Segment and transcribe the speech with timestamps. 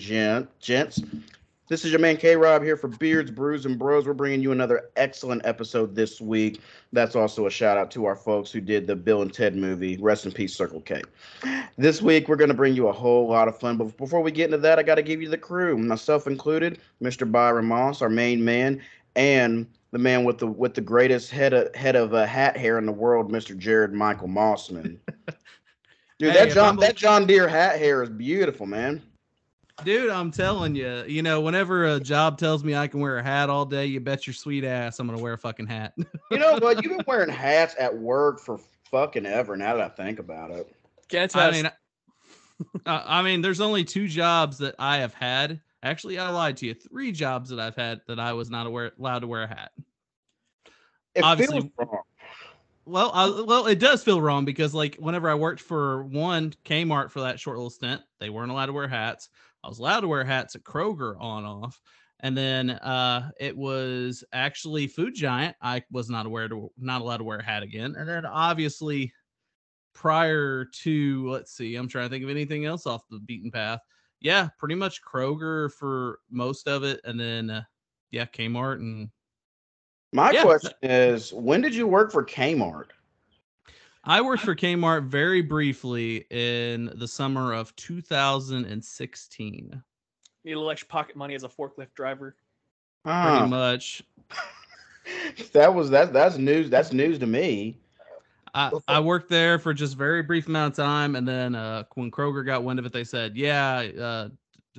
[0.00, 1.02] gent, gents.
[1.68, 4.04] This is your man K Rob here for Beards, Brews, and Bros.
[4.04, 6.60] We're bringing you another excellent episode this week.
[6.92, 9.96] That's also a shout out to our folks who did the Bill and Ted movie.
[9.98, 11.02] Rest in peace, Circle K.
[11.76, 13.76] This week, we're going to bring you a whole lot of fun.
[13.76, 16.80] But before we get into that, I got to give you the crew, myself included,
[17.00, 17.30] Mr.
[17.30, 18.82] Byron Moss, our main man,
[19.14, 22.78] and the man with the with the greatest head of head of a hat hair
[22.78, 23.56] in the world, Mr.
[23.56, 24.98] Jared Michael Mossman.
[26.18, 29.02] Dude, Hey, that John that John Deere hat hair is beautiful, man.
[29.84, 33.22] Dude, I'm telling you, you know, whenever a job tells me I can wear a
[33.22, 35.94] hat all day, you bet your sweet ass I'm gonna wear a fucking hat.
[36.30, 36.82] You know what?
[36.82, 38.58] You've been wearing hats at work for
[38.90, 39.56] fucking ever.
[39.56, 40.70] Now that I think about it,
[41.08, 41.70] Can't I mean,
[42.86, 45.60] I, I mean, there's only two jobs that I have had.
[45.82, 46.74] Actually, I lied to you.
[46.74, 49.72] Three jobs that I've had that I was not aware, allowed to wear a hat.
[51.14, 52.02] it Obviously- feels wrong.
[52.86, 57.10] Well, I, well, it does feel wrong because like whenever I worked for one Kmart
[57.10, 59.28] for that short little stint, they weren't allowed to wear hats.
[59.62, 61.80] I was allowed to wear hats at Kroger on off,
[62.20, 65.56] and then uh, it was actually Food Giant.
[65.60, 69.12] I was not aware to not allowed to wear a hat again, and then obviously
[69.94, 73.80] prior to let's see, I'm trying to think of anything else off the beaten path.
[74.20, 77.64] Yeah, pretty much Kroger for most of it, and then uh,
[78.10, 79.10] yeah, Kmart and
[80.12, 80.42] My Yeah.
[80.42, 82.90] question is, when did you work for Kmart?
[84.04, 89.82] I worked for Kmart very briefly in the summer of 2016.
[90.42, 92.34] Need a little extra pocket money as a forklift driver.
[93.04, 94.02] Pretty much.
[95.52, 96.14] that was that.
[96.14, 96.70] That's news.
[96.70, 97.78] That's news to me.
[98.54, 102.10] I, I worked there for just very brief amount of time, and then uh, when
[102.10, 104.28] Kroger got wind of it, they said, "Yeah, uh,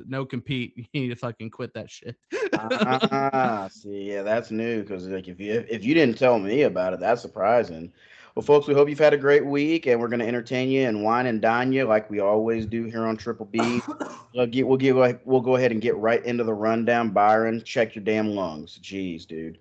[0.07, 0.73] no compete.
[0.93, 2.15] You need to fucking quit that shit."
[2.53, 6.93] ah, see, yeah, that's new because like if you if you didn't tell me about
[6.93, 7.93] it, that's surprising.
[8.35, 10.87] Well, folks, we hope you've had a great week, and we're going to entertain you
[10.87, 13.81] and wine and dine you like we always do here on Triple B.
[14.33, 17.09] We'll get we'll get we'll go ahead and get right into the rundown.
[17.09, 18.79] Byron, check your damn lungs.
[18.81, 19.57] Jeez, dude.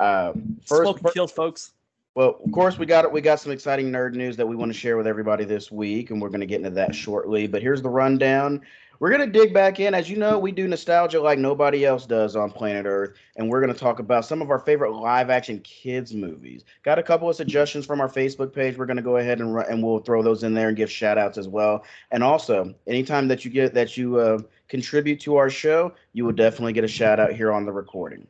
[0.00, 1.74] Um, first, Smoking kills, folks.
[2.16, 4.72] well, of course, we got it, we got some exciting nerd news that we want
[4.72, 7.46] to share with everybody this week, and we're going to get into that shortly.
[7.46, 8.62] But here's the rundown.
[9.00, 9.94] We're going to dig back in.
[9.94, 13.62] As you know, we do nostalgia like nobody else does on planet Earth, and we're
[13.62, 16.64] going to talk about some of our favorite live-action kids movies.
[16.82, 18.76] Got a couple of suggestions from our Facebook page.
[18.76, 21.38] We're going to go ahead and and we'll throw those in there and give shout-outs
[21.38, 21.82] as well.
[22.10, 26.32] And also, anytime that you get that you uh, contribute to our show, you will
[26.32, 28.26] definitely get a shout-out here on the recording.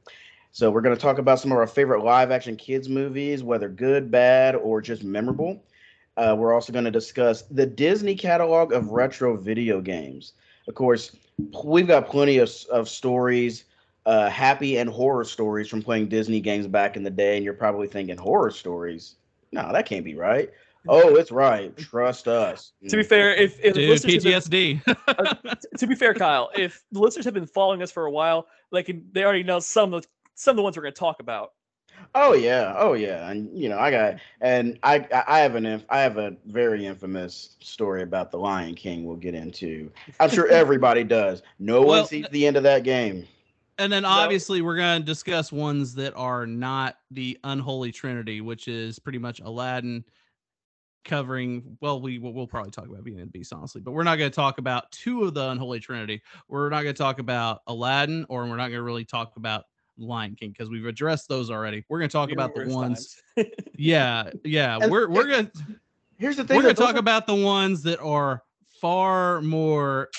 [0.53, 3.69] So we're going to talk about some of our favorite live action kids movies, whether
[3.69, 5.64] good, bad, or just memorable.
[6.16, 10.34] Uh, we're also going to discuss the Disney catalog of retro video games.
[10.69, 11.16] Of course,
[11.65, 13.65] we've got plenty of, of stories,
[14.06, 17.37] uh, happy and horror stories from playing Disney games back in the day.
[17.37, 19.16] And you're probably thinking, horror stories?
[19.53, 20.50] No, that can't be right.
[20.88, 21.76] Oh, it's right.
[21.76, 22.72] Trust us.
[22.88, 24.84] To be fair, if, if the Dude, listeners PTSD.
[24.84, 28.47] been, to be fair, Kyle, if the listeners have been following us for a while,
[28.72, 30.98] they can they already know some of the some of the ones we're going to
[30.98, 31.53] talk about.
[32.15, 35.66] Oh yeah, oh yeah, and you know I got and I I I have an
[35.66, 39.05] inf- I have a very infamous story about the Lion King.
[39.05, 39.91] We'll get into.
[40.19, 41.43] I'm sure everybody does.
[41.59, 43.27] No Well, one sees the end of that game.
[43.78, 44.09] and then No.
[44.10, 49.19] obviously we're going to discuss ones that are not the unholy trinity, which is pretty
[49.19, 50.05] much Aladdin
[51.03, 54.05] covering well we we'll, we'll probably talk about Beauty and the Beast honestly, but we're
[54.05, 56.21] not going to talk about two of the unholy trinity.
[56.49, 59.65] We're not going to talk about Aladdin or we're not going to really talk about
[60.00, 61.84] Lion King because we've addressed those already.
[61.88, 63.16] We're going to talk about the ones.
[63.77, 64.78] Yeah, yeah.
[64.81, 65.53] And- we're we're going to
[66.19, 66.56] Here's the thing.
[66.56, 70.10] we're gonna talk are- about the ones that are far more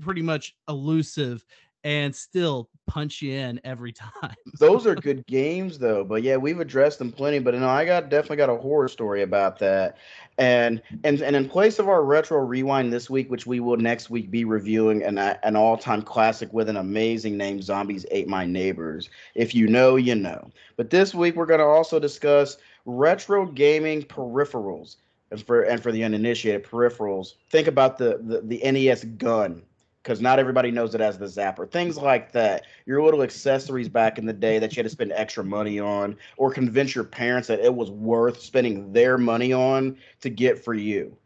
[0.00, 1.44] pretty much elusive
[1.84, 3.92] and still punch you in every
[4.22, 4.34] time.
[4.58, 6.04] those are good games though.
[6.04, 7.38] But yeah, we've addressed them plenty.
[7.38, 9.96] But no, I got definitely got a horror story about that.
[10.38, 14.10] And and and in place of our retro rewind this week, which we will next
[14.10, 18.44] week be reviewing an an all time classic with an amazing name, Zombies Ate My
[18.44, 19.08] Neighbors.
[19.34, 20.50] If you know, you know.
[20.76, 24.96] But this week we're going to also discuss retro gaming peripherals.
[25.30, 29.62] And for and for the uninitiated peripherals, think about the the, the NES gun
[30.02, 31.70] because not everybody knows it as the zapper.
[31.70, 32.64] Things like that.
[32.86, 36.16] Your little accessories back in the day that you had to spend extra money on,
[36.36, 40.74] or convince your parents that it was worth spending their money on to get for
[40.74, 41.16] you.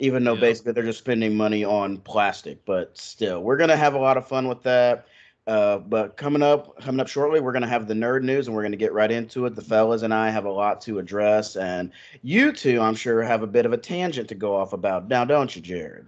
[0.00, 0.40] Even though Yeah.
[0.40, 4.26] basically they're just spending money on plastic, but still, we're gonna have a lot of
[4.26, 5.06] fun with that.
[5.46, 8.62] Uh, but coming up, coming up shortly, we're gonna have the nerd news, and we're
[8.62, 9.54] gonna get right into it.
[9.54, 11.90] The fellas and I have a lot to address, and
[12.22, 15.24] you two, I'm sure, have a bit of a tangent to go off about now,
[15.24, 16.06] don't you, Jared?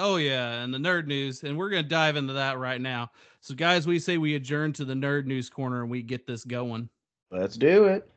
[0.00, 3.10] Oh yeah, and the nerd news, and we're gonna dive into that right now.
[3.40, 6.44] So, guys, we say we adjourn to the nerd news corner and we get this
[6.44, 6.88] going.
[7.32, 8.08] Let's do it.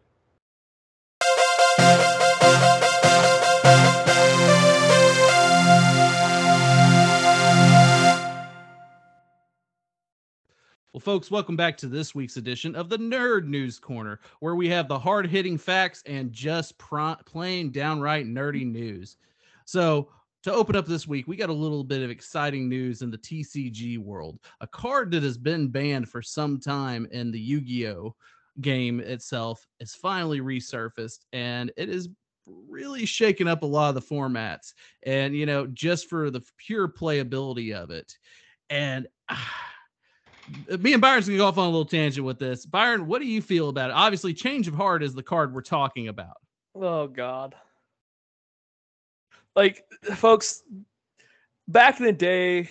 [10.94, 14.70] Well, folks, welcome back to this week's edition of the Nerd News Corner, where we
[14.70, 19.18] have the hard hitting facts and just plain downright nerdy news.
[19.66, 20.10] So,
[20.44, 23.18] to open up this week, we got a little bit of exciting news in the
[23.18, 24.40] TCG world.
[24.62, 28.16] A card that has been banned for some time in the Yu Gi Oh!
[28.60, 32.10] game itself is finally resurfaced, and it is
[32.48, 34.74] really shaking up a lot of the formats.
[35.04, 38.18] And, you know, just for the pure playability of it.
[38.70, 39.72] And, ah,
[40.80, 42.66] me and Byron's gonna go off on a little tangent with this.
[42.66, 43.94] Byron, what do you feel about it?
[43.94, 46.38] Obviously, Change of Heart is the card we're talking about.
[46.76, 47.56] Oh God.
[49.56, 50.64] Like folks,
[51.68, 52.70] back in the day,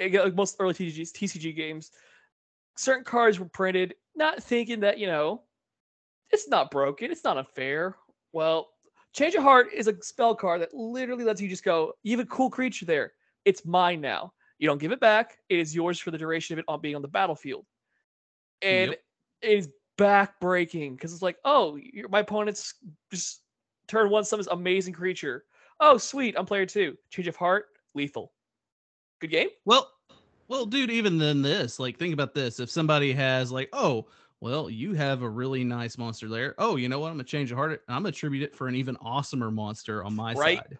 [0.00, 1.90] like most early TCGs, TCG games,
[2.76, 5.42] certain cards were printed not thinking that you know
[6.30, 7.96] it's not broken, it's not unfair.
[8.32, 8.70] Well,
[9.12, 11.92] Change of Heart is a spell card that literally lets you just go.
[12.02, 13.12] You have a cool creature there.
[13.44, 14.32] It's mine now.
[14.58, 15.38] You don't give it back.
[15.48, 17.66] It is yours for the duration of it on being on the battlefield.
[18.62, 19.00] And Yep.
[19.42, 19.68] it is
[19.98, 21.78] backbreaking because it's like, oh,
[22.08, 22.74] my opponent's
[23.12, 23.42] just
[23.86, 25.44] turn one summons amazing creature.
[25.80, 26.96] Oh, sweet, I'm player two.
[27.10, 28.32] Change of heart, lethal.
[29.20, 29.48] Good game.
[29.64, 29.90] Well,
[30.48, 32.60] well, dude, even than this, like, think about this.
[32.60, 34.08] If somebody has like, oh,
[34.40, 36.54] well, you have a really nice monster there.
[36.58, 37.08] Oh, you know what?
[37.08, 37.82] I'm gonna change the heart.
[37.88, 40.64] I'm gonna tribute it for an even awesomer monster on my Right.
[40.68, 40.78] side.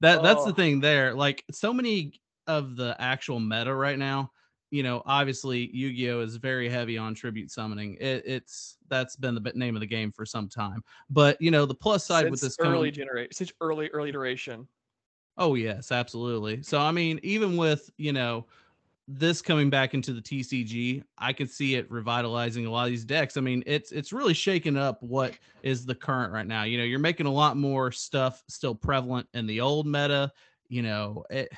[0.00, 0.54] That that's the Oh.
[0.54, 1.14] thing there.
[1.14, 4.32] Like so many of the actual meta right now,
[4.70, 7.96] you know, obviously Yu-Gi-Oh is very heavy on tribute summoning.
[8.00, 10.82] It, it's that's been the name of the game for some time.
[11.10, 14.66] But you know, the plus side with this early generate, since early early duration.
[15.36, 16.62] Oh yes, absolutely.
[16.62, 18.46] So I mean, even with you know
[19.08, 23.04] this coming back into the TCG, I could see it revitalizing a lot of these
[23.04, 23.36] decks.
[23.36, 26.62] I mean, it's it's really shaking up what is the current right now.
[26.62, 30.30] You know, you're making a lot more stuff still prevalent in the old meta.
[30.68, 31.52] You know, it,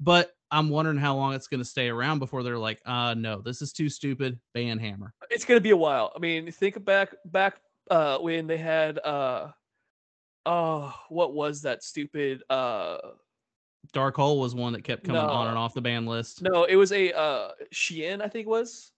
[0.00, 3.42] but I'm wondering how long it's going to stay around before they're like, uh, no,
[3.42, 4.40] this is too stupid.
[4.54, 5.12] Ban hammer.
[5.28, 6.12] It's gonna be a while.
[6.16, 7.60] I mean, think back back
[7.90, 9.48] uh when they had uh
[10.46, 12.96] oh what was that stupid uh
[13.92, 16.42] Dark Hole was one that kept coming on and off the ban list.
[16.42, 18.92] no it was a uh Shein I think it was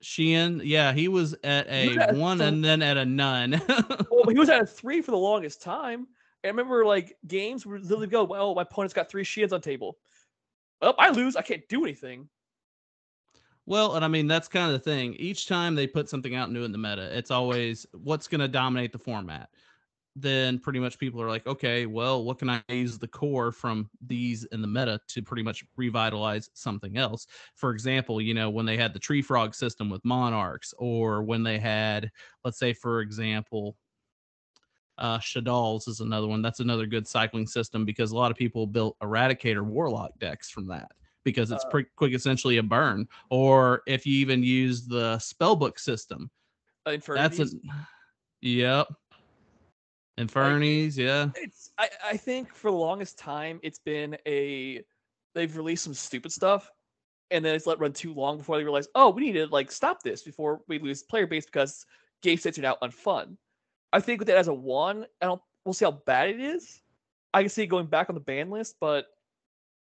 [0.00, 3.04] Sheehan, yeah, he was at He was a at one some- and then at a
[3.04, 3.60] none.
[4.10, 6.06] well he was at a three for the longest time.
[6.44, 9.98] I remember like games would literally go well my opponent's got three Sheins on table.
[10.82, 12.28] Oh I lose I can't do anything.
[13.66, 15.14] Well, and I mean that's kind of the thing.
[15.14, 18.48] Each time they put something out new in the meta, it's always what's going to
[18.48, 19.50] dominate the format.
[20.16, 23.90] Then pretty much people are like, okay, well, what can I use the core from
[24.06, 27.26] these in the meta to pretty much revitalize something else?
[27.56, 31.42] For example, you know, when they had the tree frog system with monarchs, or when
[31.44, 32.10] they had,
[32.44, 33.76] let's say, for example,
[34.98, 36.42] uh Shaddolls is another one.
[36.42, 40.66] That's another good cycling system because a lot of people built Eradicator Warlock decks from
[40.68, 40.90] that
[41.24, 43.08] because it's Uh, pretty quick, essentially a burn.
[43.30, 46.30] Or if you even use the spellbook system,
[46.84, 47.46] Uh, that's a
[48.40, 48.88] yep.
[50.18, 51.30] Infernities, yeah.
[51.36, 54.82] it's I, I think for the longest time it's been a
[55.34, 56.70] they've released some stupid stuff
[57.30, 59.70] and then it's let run too long before they realize oh we need to like
[59.72, 61.86] stop this before we lose player base because
[62.22, 63.36] game states are now unfun
[63.92, 66.80] i think with that as a one i don't we'll see how bad it is
[67.34, 69.06] i can see it going back on the ban list but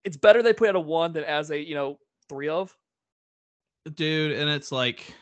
[0.04, 1.98] it's better they put it at a one than as a you know
[2.28, 2.76] three of
[3.94, 5.12] Dude, and it's like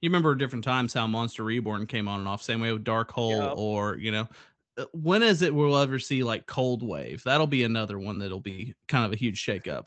[0.00, 3.12] you remember different times how Monster Reborn came on and off, same way with Dark
[3.12, 3.50] Hole, Yeah.
[3.50, 4.28] or you know,
[4.76, 7.22] uh, when is it we'll ever see like Cold Wave?
[7.22, 9.84] That'll be another one that'll be kind of a huge shakeup.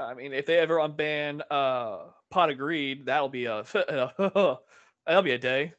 [0.00, 1.98] i mean if they ever unban uh
[2.30, 5.72] pot of greed that'll be a that'll be a day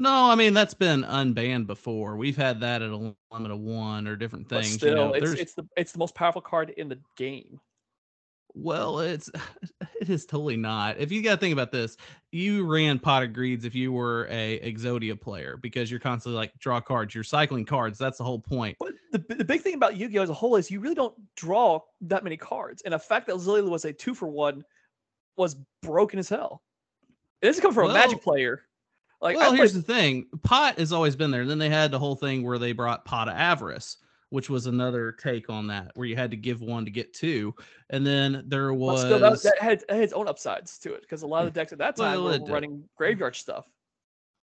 [0.00, 2.16] No, I mean that's been unbanned before.
[2.16, 4.74] We've had that at a limit of one or different but things.
[4.74, 7.60] still you know, it's, it's the it's the most powerful card in the game
[8.54, 9.30] well, it's
[10.00, 10.98] it is totally not.
[10.98, 11.96] If you got to think about this,
[12.32, 16.52] you ran pot of greeds if you were a Exodia player because you're constantly like
[16.58, 17.14] draw cards.
[17.14, 17.98] You're cycling cards.
[17.98, 18.76] That's the whole point.
[18.80, 21.80] But the, the big thing about Yu-Gi-Oh as a whole is you really don't draw
[22.02, 24.64] that many cards, and the fact that Zillia was a two for one
[25.36, 26.62] was broken as hell.
[27.42, 28.64] This is coming from a Magic player.
[29.20, 31.42] Like well, here's the thing: pot has always been there.
[31.42, 33.98] And Then they had the whole thing where they brought pot of avarice,
[34.30, 37.54] which was another take on that, where you had to give one to get two.
[37.90, 41.02] And then there was still that, that had, that had its own upsides to it
[41.02, 43.66] because a lot of the decks at that time Well, were running graveyard stuff.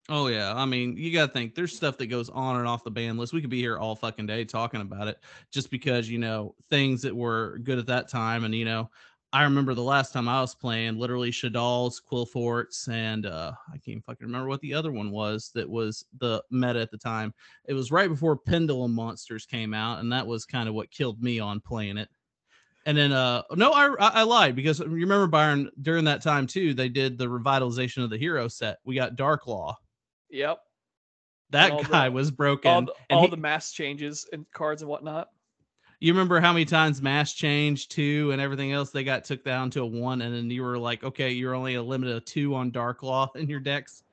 [0.07, 2.83] Oh yeah, I mean, you got to think there's stuff that goes on and off
[2.83, 3.33] the ban list.
[3.33, 5.17] We could be here all fucking day talking about it
[5.51, 8.91] just because, you know, things that were good at that time and you know,
[9.35, 14.01] I remember the last time I was playing literally Shaddolls, Qliphorts and uh I can't
[14.01, 17.33] fucking remember what the other one was that was the meta at the time.
[17.65, 21.21] It was right before Pendulum Monsters came out and that was kind of what killed
[21.21, 22.07] me on playing it.
[22.85, 26.73] And then, uh, no, I, I lied because you remember Byron during that time too.
[26.73, 28.77] They did the revitalization of the hero set.
[28.85, 29.77] We got Dark Law.
[30.29, 30.59] Yep.
[31.49, 32.71] That all the- guy was broken.
[32.71, 35.27] All the, and all he- the Mask Changes and cards and whatnot.
[36.05, 39.71] You remember how many times Mask Change two and everything else they got took down
[39.71, 42.53] to a one, and then you were like, okay, you're only a limit of two
[42.53, 44.03] on Dark Law in your decks.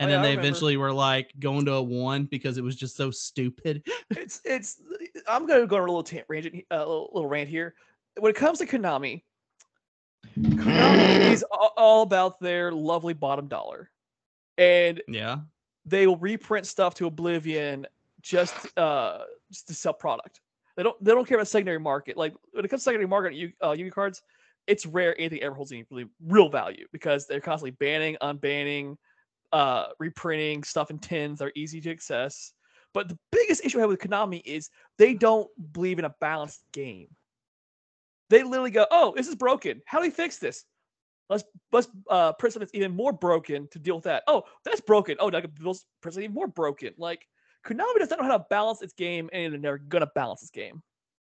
[0.00, 2.74] And Oh, then yeah, they eventually were like going to a one because it was
[2.74, 3.86] just so stupid.
[4.10, 4.82] it's it's
[5.28, 7.76] I'm gonna go on a little ta- rant, a little, little rant here.
[8.18, 9.22] When it comes to Konami,
[10.36, 11.44] Konami is
[11.76, 13.88] all about their lovely bottom dollar,
[14.58, 15.42] and Yeah.
[15.84, 17.86] they will reprint stuff to oblivion
[18.20, 19.20] just uh
[19.52, 20.40] just to sell product.
[20.76, 22.16] They don't they don't care about secondary market.
[22.16, 24.22] Like when it comes to secondary market Yu uh, Yu-Gi cards,
[24.66, 28.96] it's rare anything ever holds any really real value because they're constantly banning, unbanning,
[29.52, 32.52] uh reprinting stuff in tins that are easy to access.
[32.92, 36.62] But the biggest issue I have with Konami is they don't believe in a balanced
[36.72, 37.08] game.
[38.30, 39.80] They literally go, "Oh, this is broken.
[39.86, 40.64] How do we fix this?
[41.30, 44.24] Let's let's uh, print something that's even more broken to deal with that.
[44.26, 45.16] Oh, that's broken.
[45.20, 46.94] Oh, now I can build something even more broken.
[46.98, 47.26] Like
[47.64, 50.82] Konami doesn't know how to balance its game, and they're gonna balance its game.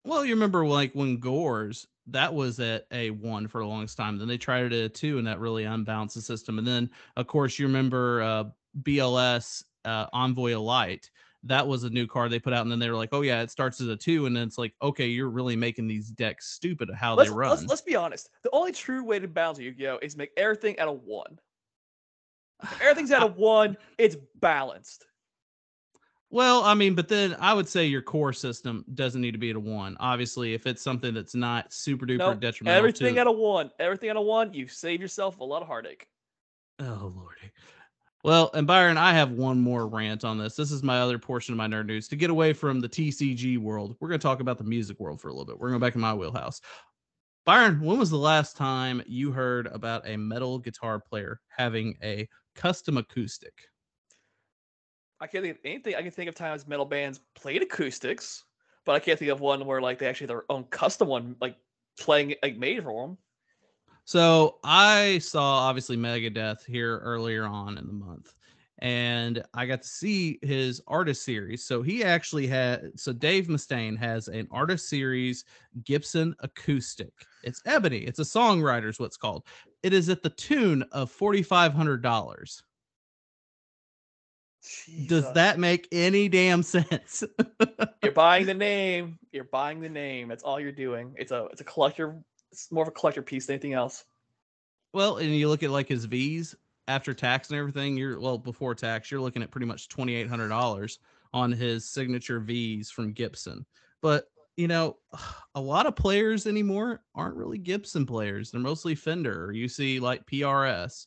[0.05, 4.19] Well, you remember like when Gorz that was at a one for the longest time.
[4.19, 6.59] Then they tried it at a two, and that really unbalanced the system.
[6.59, 8.45] And then, of course, you remember uh,
[8.83, 11.11] BLS uh, Envoy Elite.
[11.45, 13.43] That was a new card they put out, and then they were like, "Oh yeah,
[13.43, 16.49] it starts as a two, and then it's like, okay, you're really making these decks
[16.49, 17.51] stupid how Let's, they run.
[17.51, 18.31] let's let's be honest.
[18.43, 21.39] The only true way to balance Yu-Gi-Oh is make everything at a one.
[22.63, 25.07] If everything's at a one, it's balanced.
[26.31, 29.51] Well, I mean, but then I would say your core system doesn't need to be
[29.51, 29.97] at a one.
[29.99, 33.71] Obviously, if it's something that's not super duper Nope, detrimental Everything to at a one.
[33.79, 34.53] Everything at a one.
[34.53, 36.07] You save yourself a lot of heartache.
[36.81, 37.51] Oh lordy.
[38.25, 40.57] Well, and Byron, I have one more rant on this.
[40.57, 42.09] This is my other portion of my nerd news.
[42.09, 45.21] To get away from the TCG world, we're going to talk about the music world
[45.21, 45.59] for a little bit.
[45.59, 46.61] We're going back in my wheelhouse.
[47.47, 52.29] Byron, when was the last time you heard about a metal guitar player having a
[52.55, 53.55] custom acoustic?
[55.21, 55.95] I can't think of anything.
[55.97, 58.45] I can think of times metal bands played acoustics,
[58.85, 61.57] but I can't think of one where like they actually their own custom one, like
[61.99, 63.19] playing like made for them.
[64.05, 68.35] So I saw obviously Megadeth here earlier on in the month,
[68.79, 71.65] and I got to see his artist series.
[71.65, 75.45] So he actually had so Dave Mustaine has an artist series
[75.85, 77.13] Gibson acoustic.
[77.43, 77.99] It's ebony.
[77.99, 79.45] It's a songwriter's what's called.
[79.83, 82.63] It is at the tune of forty five hundred dollars.
[85.07, 87.25] Does that make any damn sense?
[88.03, 89.19] You're buying the name.
[89.33, 90.29] You're buying the name.
[90.29, 91.15] That's all you're doing.
[91.19, 92.19] It's a it's a collector.
[92.53, 94.05] It's more of a collector piece than anything else.
[94.93, 96.55] Well, and you look at like his V's
[96.87, 100.29] after tax and everything, you're well before tax, you're looking at pretty much twenty eight
[100.29, 100.99] hundred dollars
[101.33, 103.67] on his signature V's from Gibson.
[104.01, 104.25] But
[104.57, 104.97] you know,
[105.55, 108.51] a lot of players anymore aren't really Gibson players.
[108.51, 111.07] They're mostly Fender you see like PRS.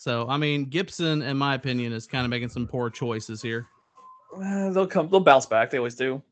[0.00, 3.66] So I mean, Gibson, in my opinion, is kind of making some poor choices here.
[4.34, 5.10] Uh, they'll come.
[5.10, 5.68] They'll bounce back.
[5.68, 6.22] They always do.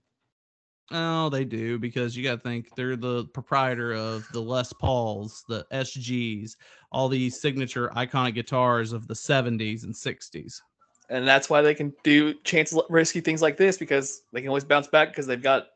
[0.91, 5.45] Oh, they do because you got to think they're the proprietor of the Les Pauls,
[5.51, 6.57] the SGs,
[6.93, 10.63] all these signature iconic guitars of the 70s and 60s.
[11.11, 14.65] and that's why they can do chance risky things like this because they can always
[14.65, 15.67] bounce back because they've got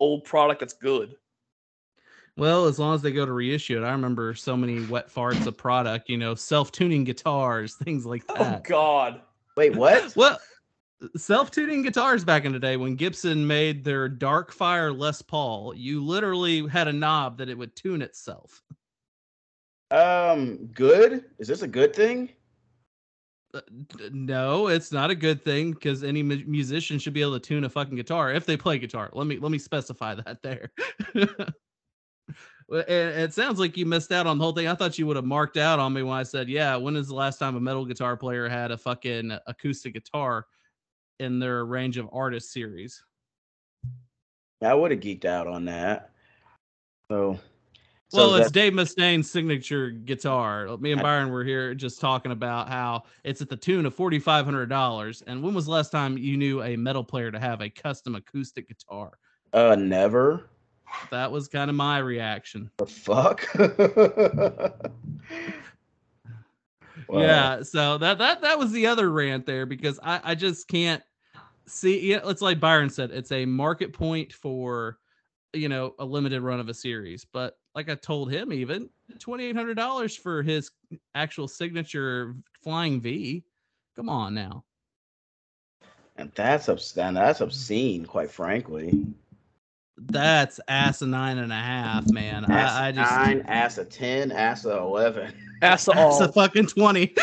[0.00, 1.14] old product that's good.
[2.36, 5.46] Well, as long as they go to reissue it, I remember so many wet farts
[5.46, 8.58] of product, you know, self-tuning guitars, things like that.
[8.58, 8.60] Oh.
[8.64, 9.22] God!
[9.56, 10.14] Wait, what?
[10.16, 10.38] Well,
[11.16, 16.02] self-tuning guitars back in the day when Gibson made their Dark Fire Les Paul, you
[16.04, 18.62] literally had a knob that it would tune itself.
[19.90, 21.24] Um, good.
[21.38, 22.30] Is this a good thing?
[23.54, 23.60] Uh,
[23.96, 27.40] d- No, it's not a good thing because any mu- musician should be able to
[27.40, 29.10] tune a fucking guitar if they play guitar.
[29.12, 30.72] Let me let me specify that there.
[32.68, 34.66] It sounds like you missed out on the whole thing.
[34.66, 37.08] I thought you would have marked out on me when I said, "Yeah, when is
[37.08, 40.46] the last time a metal guitar player had a fucking acoustic guitar
[41.20, 43.04] in their range of artist series?"
[44.62, 46.12] I would have geeked out on that.
[47.08, 47.38] So,
[48.08, 50.76] so well, it's Dave Mustaine's signature guitar.
[50.78, 54.18] Me and Byron were here just talking about how it's at the tune of forty
[54.18, 55.22] five hundred dollars.
[55.22, 58.16] And when was the last time you knew a metal player to have a custom
[58.16, 59.18] acoustic guitar?
[59.52, 60.48] uh, never.
[61.10, 62.70] That was kind of my reaction.
[62.78, 63.46] The fuck?
[67.08, 67.20] Wow.
[67.20, 71.02] Yeah, so that that that was the other rant there because I I just can't
[71.66, 72.10] see.
[72.10, 74.98] Yeah, it's like Byron said, it's a market point for
[75.52, 78.88] you know a limited run of a series, but like I told him, even
[79.20, 80.70] twenty eight hundred dollars for his
[81.14, 83.44] actual signature flying V.
[83.94, 84.64] Come on now.
[86.16, 87.14] And that's obscene.
[87.14, 89.06] That's obscene, quite frankly.
[89.98, 92.44] That's ass a half, man.
[92.50, 95.32] Ass I, I a just nine, ass a ten, ass a eleven.
[95.62, 97.08] ass the that's a fucking twenty.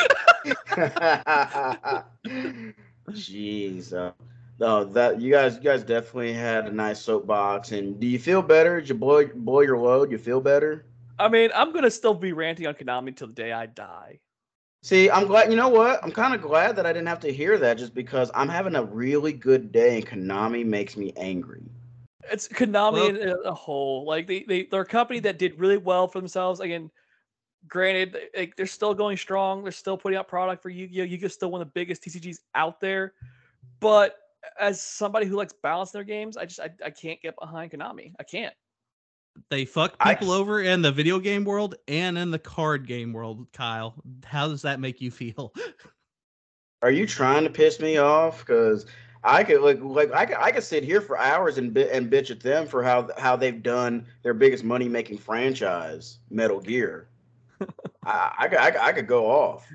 [3.11, 4.11] Jeez, uh,
[4.59, 7.71] no, that you guys, you guys definitely had a nice soapbox.
[7.73, 8.79] And do you feel better?
[8.79, 10.11] Did you blow, blow your load?
[10.11, 10.85] You feel better?
[11.19, 14.19] I mean, I'm gonna still be ranting on Konami till the day I die.
[14.81, 15.51] See, I'm glad.
[15.51, 16.03] You know what?
[16.03, 18.75] I'm kind of glad that I didn't have to hear that, just because I'm having
[18.75, 21.61] a really good day, and Konami makes me angry.
[22.31, 24.05] It's Konami Well- in a- a whole.
[24.05, 26.59] Like they, they they're a company that did really well for themselves.
[26.59, 26.89] Again,
[27.67, 29.63] granted, they- like they're still going strong.
[29.63, 31.03] They're still putting out product for Yu-Gi-Oh.
[31.05, 33.13] Yu-Gi-Oh's still one of the biggest TCGs out there.
[33.79, 34.17] But
[34.59, 37.71] as somebody who likes balance in their games, I just I, I can't get behind
[37.71, 38.13] Konami.
[38.19, 38.53] I can't.
[39.49, 43.13] They fuck I- people over in the video game world and in the card game
[43.13, 43.95] world, Kyle.
[44.25, 45.53] How does that make you feel?
[46.83, 48.39] Are you trying to piss me off?
[48.39, 48.85] Because
[49.23, 52.29] I could like like I could I could sit here for hours and and bitch
[52.31, 57.07] at them for how how they've done their biggest money making franchise, Metal Gear.
[58.05, 59.65] I, I, could- I, could- I could go off.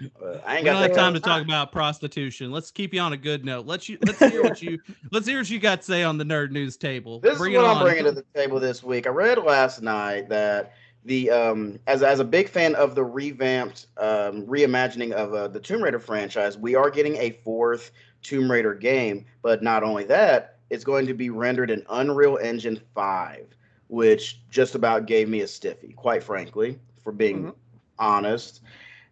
[0.44, 2.50] I ain't We got don't that have time to talk about prostitution.
[2.50, 3.64] Let's keep you on a good note.
[3.66, 4.78] Let's you let's hear what you
[5.12, 7.20] let's hear what you got to say on the nerd news table.
[7.20, 9.06] This Bring is what I'm bringing to the table this week.
[9.06, 10.74] I read last night that
[11.06, 15.60] the um as as a big fan of the revamped um reimagining of uh, the
[15.60, 19.24] Tomb Raider franchise, we are getting a fourth Tomb Raider game.
[19.42, 23.46] But not only that, it's going to be rendered in Unreal Engine five,
[23.88, 27.54] which just about gave me a stiffy, quite frankly, for being Mhm.
[27.98, 28.60] honest.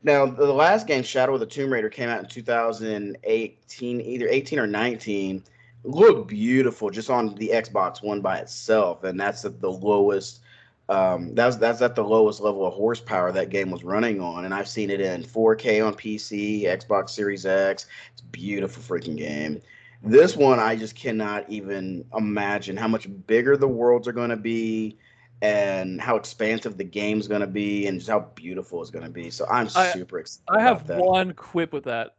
[0.02, 4.58] Now, the last game, Shadow of the Tomb Raider, came out in 2018, either 18
[4.58, 5.42] or 19
[5.84, 10.40] looked beautiful just on the Xbox One by itself, and that's at the lowest.
[10.88, 14.54] Um, that's that's at the lowest level of horsepower that game was running on, and
[14.54, 17.86] I've seen it in 4K on PC, Xbox Series X.
[18.12, 19.60] It's a beautiful freaking game.
[20.02, 24.36] This one, I just cannot even imagine how much bigger the worlds are going to
[24.36, 24.96] be,
[25.42, 29.10] and how expansive the game's going to be, and just how beautiful it's going to
[29.10, 29.30] be.
[29.30, 30.44] So I'm I- super excited.
[30.48, 32.12] I have one quip with that.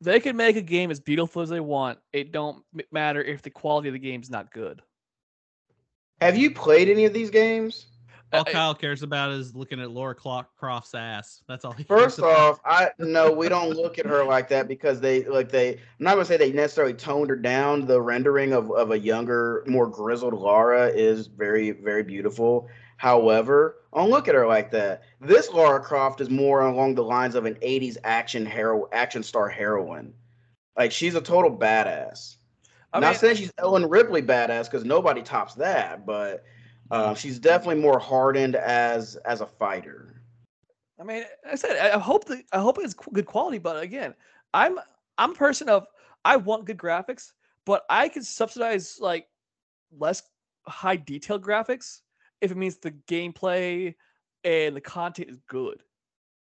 [0.00, 1.98] They can make a game as beautiful as they want.
[2.12, 4.82] It don't matter if the quality of the game's not good.
[6.22, 7.86] Have you played any of these games?
[8.32, 11.42] All Kyle cares about is looking at Lara Clo- Croft's ass.
[11.46, 12.38] That's all he cares First about.
[12.38, 15.74] off, I no, we don't look at her like that because they like they.
[15.74, 17.86] I'm not gonna say they necessarily toned her down.
[17.86, 22.68] The rendering of of a younger, more grizzled Lara is very very beautiful.
[22.96, 25.02] However, don't look at her like that.
[25.20, 29.48] This Lara Croft is more along the lines of an '80s action hero, action star
[29.48, 30.14] heroine.
[30.76, 32.36] Like she's a total badass.
[32.92, 36.44] I not mean, saying she's Ellen Ripley badass because nobody tops that, but
[36.90, 40.22] uh, she's definitely more hardened as as a fighter.
[41.00, 44.14] I mean, I said I I hope the I hope it's good quality, but again,
[44.52, 44.78] I'm
[45.18, 45.86] I'm a person of
[46.24, 47.32] I want good graphics,
[47.64, 49.26] but I can subsidize like
[49.96, 50.22] less
[50.66, 52.00] high detail graphics
[52.40, 53.94] if it means the gameplay
[54.44, 55.82] and the content is good.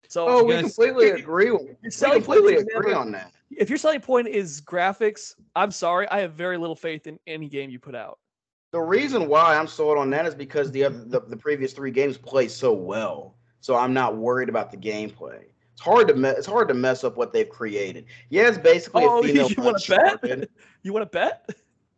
[0.08, 1.46] So Oh, we guys- completely agree.
[1.46, 3.32] Your We completely agree on that.
[3.50, 7.48] If your selling point is graphics, I'm sorry, I have very little faith in any
[7.48, 8.18] game you put out.
[8.72, 11.90] The reason why I'm sold on that is because the other the, the previous three
[11.90, 13.36] games play so well.
[13.60, 15.44] So I'm not worried about the gameplay.
[15.72, 18.06] It's hard to me- it's hard to mess up what they've created.
[18.28, 20.48] Yeah, it's basically Oh, a female you wanna bet?
[20.82, 21.48] You want to bet?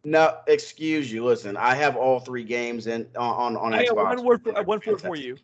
[0.05, 1.25] No, excuse you.
[1.25, 4.17] Listen, I have all three games in on on, on I got Xbox.
[4.17, 5.37] one word for one word for you.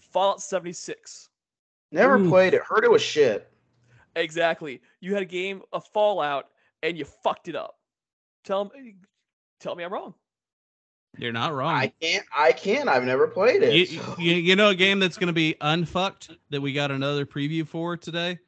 [0.00, 1.28] Fallout 76.
[1.92, 2.28] Never Ooh.
[2.28, 2.62] played it.
[2.62, 3.51] Heard it was shit.
[4.16, 4.80] Exactly.
[5.00, 6.46] You had a game of Fallout
[6.82, 7.76] and you fucked it up.
[8.44, 8.96] Tell me,
[9.60, 10.14] tell me I'm wrong.
[11.18, 11.74] You're not wrong.
[11.74, 12.24] I can't.
[12.34, 12.88] I can't.
[12.88, 13.90] I've never played it.
[13.90, 17.26] you, you, you know a game that's going to be unfucked that we got another
[17.26, 18.38] preview for today?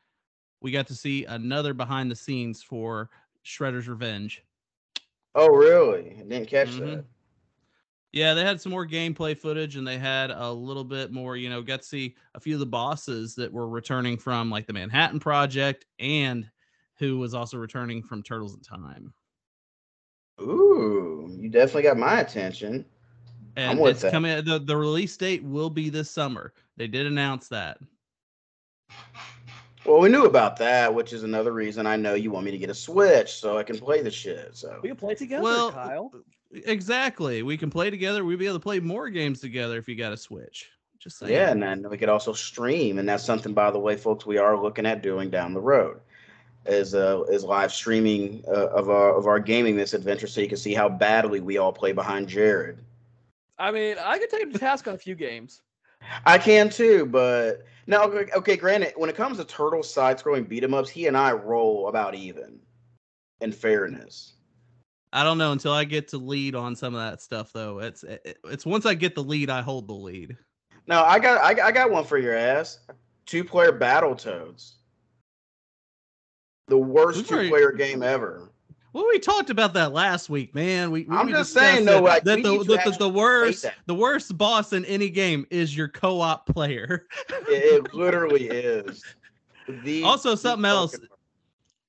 [0.62, 3.10] We got to see another behind the scenes for
[3.44, 4.42] Shredder's Revenge.
[5.34, 6.16] oh, really?
[6.18, 6.80] I didn't catch Mhm.
[6.80, 7.04] that.
[8.14, 11.50] Yeah, they had some more gameplay footage and they had a little bit more, you
[11.50, 14.72] know, got to see a few of the bosses that were returning from like the
[14.72, 16.48] Manhattan Project and
[17.00, 19.12] who was also returning from Turtles in Time.
[20.40, 22.84] Ooh, you definitely got my attention.
[23.56, 24.12] And with it's that.
[24.12, 26.52] coming the, the release date will be this summer.
[26.76, 27.78] They did announce that.
[29.84, 32.58] Well, we knew about that, which is another reason I know you want me to
[32.58, 34.56] get a Switch so I can play the shit.
[34.56, 36.12] So We can play together, Well, Kyle.
[36.66, 37.42] Exactly.
[37.42, 38.24] We can play together.
[38.24, 40.70] We'd be able to play more games together if you got a Switch.
[40.98, 41.32] Just saying.
[41.32, 44.38] yeah, and then we could also stream, and that's something, by the way, folks, we
[44.38, 46.00] are looking at doing down the road.
[46.66, 50.48] Is uh is live streaming uh, of our of our gaming this adventure, so you
[50.48, 52.78] can see how badly we all play behind Jared.
[53.58, 55.60] I mean, I could take him to task on a few games.
[56.24, 60.48] I can too, but now okay, okay, granted, when it comes to turtle side scrolling
[60.48, 62.60] beat 'em ups, he and I roll about even.
[63.42, 64.34] In fairness.
[65.14, 67.78] I don't know until I get to lead on some of that stuff though.
[67.78, 70.36] It's it, it's once I get the lead, I hold the lead.
[70.88, 72.80] No, I got I, I got one for your ass.
[73.24, 74.74] Two player battle toads.
[76.66, 78.50] The worst two player game ever.
[78.92, 80.90] Well, we talked about that last week, man.
[80.90, 83.94] We, we I'm just saying, though, that, like, that the, the, the, the worst the
[83.94, 87.06] worst boss in any game is your co-op player.
[87.28, 89.02] It, it literally is.
[89.82, 90.96] The Also, something else.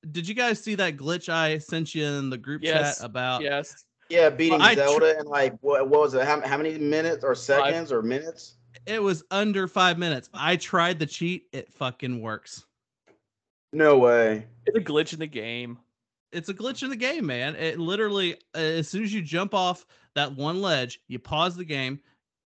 [0.05, 3.05] Fucking- Did you guys see that glitch I sent you in the group Yes, chat
[3.05, 3.41] about?
[3.41, 3.85] yes.
[4.09, 6.25] Yeah, beating I tr- Zelda in like what, what was it?
[6.25, 8.55] How, how many minutes or seconds or minutes?
[8.85, 10.29] It was under five minutes.
[10.33, 11.47] I tried the cheat.
[11.53, 12.65] It fucking works.
[13.73, 14.45] No way.
[14.67, 15.79] It's a glitch in the game.
[16.31, 17.55] It's a glitch in the game, man.
[17.55, 21.99] It literally, as soon as you jump off that one ledge, you pause the game,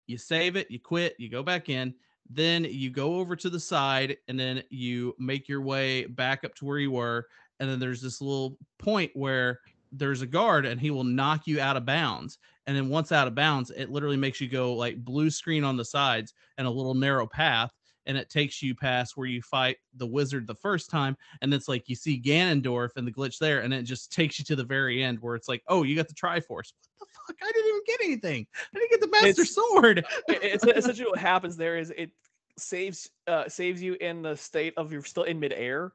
[0.09, 1.95] you save it, you quit, you go back in,
[2.31, 6.55] then you go over to the side, and then you make your way back up
[6.57, 7.27] to where you were.
[7.61, 9.61] And then there's this little point where
[9.93, 12.39] there's a guard and he will knock you out of bounds.
[12.67, 15.77] And then once out of bounds, it literally makes you go like blue screen on
[15.77, 17.71] the sides and a little narrow path.
[18.07, 21.17] And it takes you past where you fight the wizard the first time.
[21.43, 24.45] And it's like you see Ganondorf and the glitch there, and it just takes you
[24.45, 26.73] to the very end where it's like, oh, you got the Triforce.
[26.99, 27.37] What the fuck?
[27.43, 28.47] I didn't even get anything.
[28.75, 30.05] I didn't get the Master It's- Sword.
[30.29, 32.11] It's essentially what happens there is it
[32.59, 35.93] saves uh saves you in the state of you're still in midair.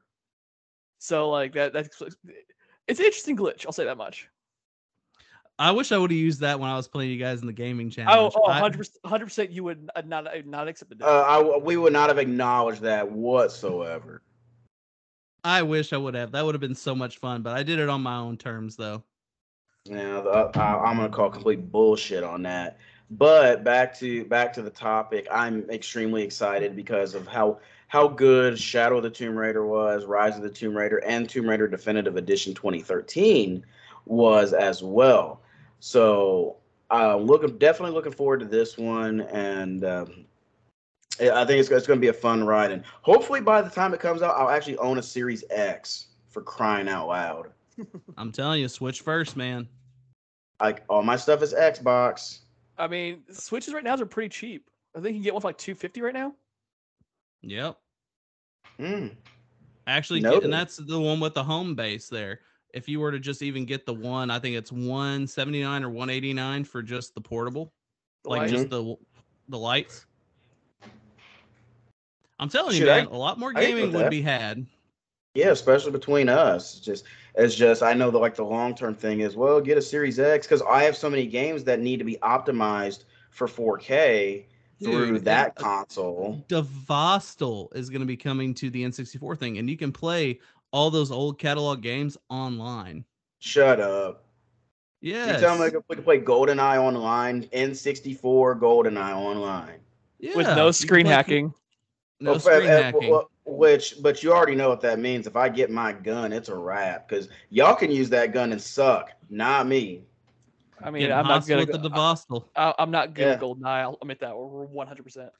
[0.98, 2.00] So like that that's
[2.88, 3.66] it's an interesting glitch.
[3.66, 4.28] I'll say that much.
[5.58, 7.52] I wish I would have used that when I was playing you guys in the
[7.52, 8.34] gaming Oh, challenge.
[8.36, 9.50] oh, I- 100 percent.
[9.52, 11.02] You would not uh, not accept it.
[11.02, 14.22] Uh, I, we would not have acknowledged that whatsoever.
[15.44, 16.32] I wish I would have.
[16.32, 18.76] That would have been so much fun, but I did it on my own terms
[18.76, 19.02] though.
[19.84, 22.78] Yeah, the, I, I'm gonna call complete bullshit on that.
[23.10, 28.58] But back to back to the topic, I'm extremely excited because of how how good
[28.58, 32.16] Shadow of the Tomb Raider was, Rise of the Tomb Raider, and Tomb Raider Definitive
[32.16, 33.66] Edition 2013
[34.06, 35.42] was as well.
[35.80, 36.56] So
[36.90, 40.24] uh, looking definitely looking forward to this one, and um,
[41.20, 42.70] I think it's, it's going to be a fun ride.
[42.70, 46.40] And hopefully by the time it comes out, I'll actually own a Series X for
[46.40, 47.50] crying out loud.
[48.16, 49.68] I'm telling you, switch first, man.
[50.60, 52.40] Like all my stuff is Xbox.
[52.78, 54.68] I mean, switches right now are pretty cheap.
[54.96, 56.34] I think you can get one for like 250 right now.
[57.42, 57.76] Yep.
[58.78, 59.16] Mm.
[59.86, 60.44] Actually, Noted.
[60.44, 62.40] and that's the one with the home base there.
[62.72, 66.64] If you were to just even get the one, I think it's 179 or 189
[66.64, 67.72] for just the portable,
[68.24, 68.50] The like light.
[68.50, 68.94] just the
[69.48, 70.06] the lights.
[72.38, 74.10] I'm telling you, Should I- man, a lot more gaming would that.
[74.10, 74.64] be had.
[75.34, 76.76] Yeah, especially between us.
[76.76, 79.78] It's just it's just I know the like the long term thing is well get
[79.78, 83.46] a Series X because I have so many games that need to be optimized for
[83.46, 84.44] 4K
[84.82, 86.44] through Dude, that uh, console.
[86.48, 90.40] Devastal is going to be coming to the N64 thing, and you can play
[90.72, 93.04] all those old catalog games online.
[93.38, 94.24] Shut up.
[95.00, 95.34] Yeah.
[95.34, 99.80] You tell me we can play GoldenEye online, N64 GoldenEye online.
[100.34, 101.52] with no screen hacking.
[102.20, 103.10] No Well, screen uh, hacking.
[103.10, 105.26] well, Which, but you already know what that means.
[105.26, 108.60] If I get my gun, it's a wrap because y'all can use that gun and
[108.62, 110.04] suck, not me.
[110.80, 111.72] I mean, Getting I'm not hostile gonna.
[111.72, 112.44] with the go- I- Devastal.
[112.56, 113.32] I, I'm not good Yeah.
[113.32, 113.66] at GoldenEye.
[113.82, 114.36] I'll admit that.
[114.36, 115.02] We're 100.
[115.02, 115.30] percent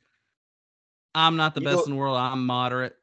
[1.14, 2.16] I'm not the You best go- in the world.
[2.16, 2.96] I'm moderate.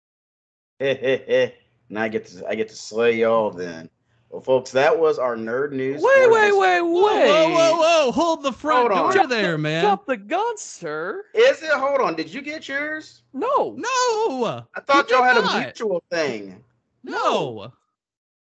[0.80, 1.52] and
[1.98, 3.90] I get to I get to slay y'all then.
[4.30, 6.00] Well, folks, that was our nerd news.
[6.00, 7.26] Wait, for wait, this- wait, Whoa, wait!
[7.26, 8.12] whoa, whoa, whoa!
[8.12, 9.14] Hold the front Hold on.
[9.16, 9.82] door there, man.
[9.84, 11.24] Drop the gun, sir.
[11.34, 11.70] Is it?
[11.70, 12.14] Hold on.
[12.14, 13.22] Did you get yours?
[13.32, 13.74] No.
[13.76, 16.62] No, I thought did y'all had a mutual thing.
[17.02, 17.72] no.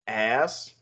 [0.07, 0.73] Ass.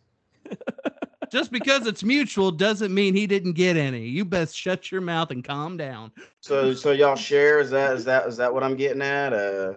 [1.33, 4.07] Just because it's mutual doesn't mean he didn't get any.
[4.07, 6.13] You best shut your mouth and calm down.
[6.41, 7.59] So so y'all share?
[7.61, 9.33] Is that is that is that what I'm getting at?
[9.33, 9.75] Uh,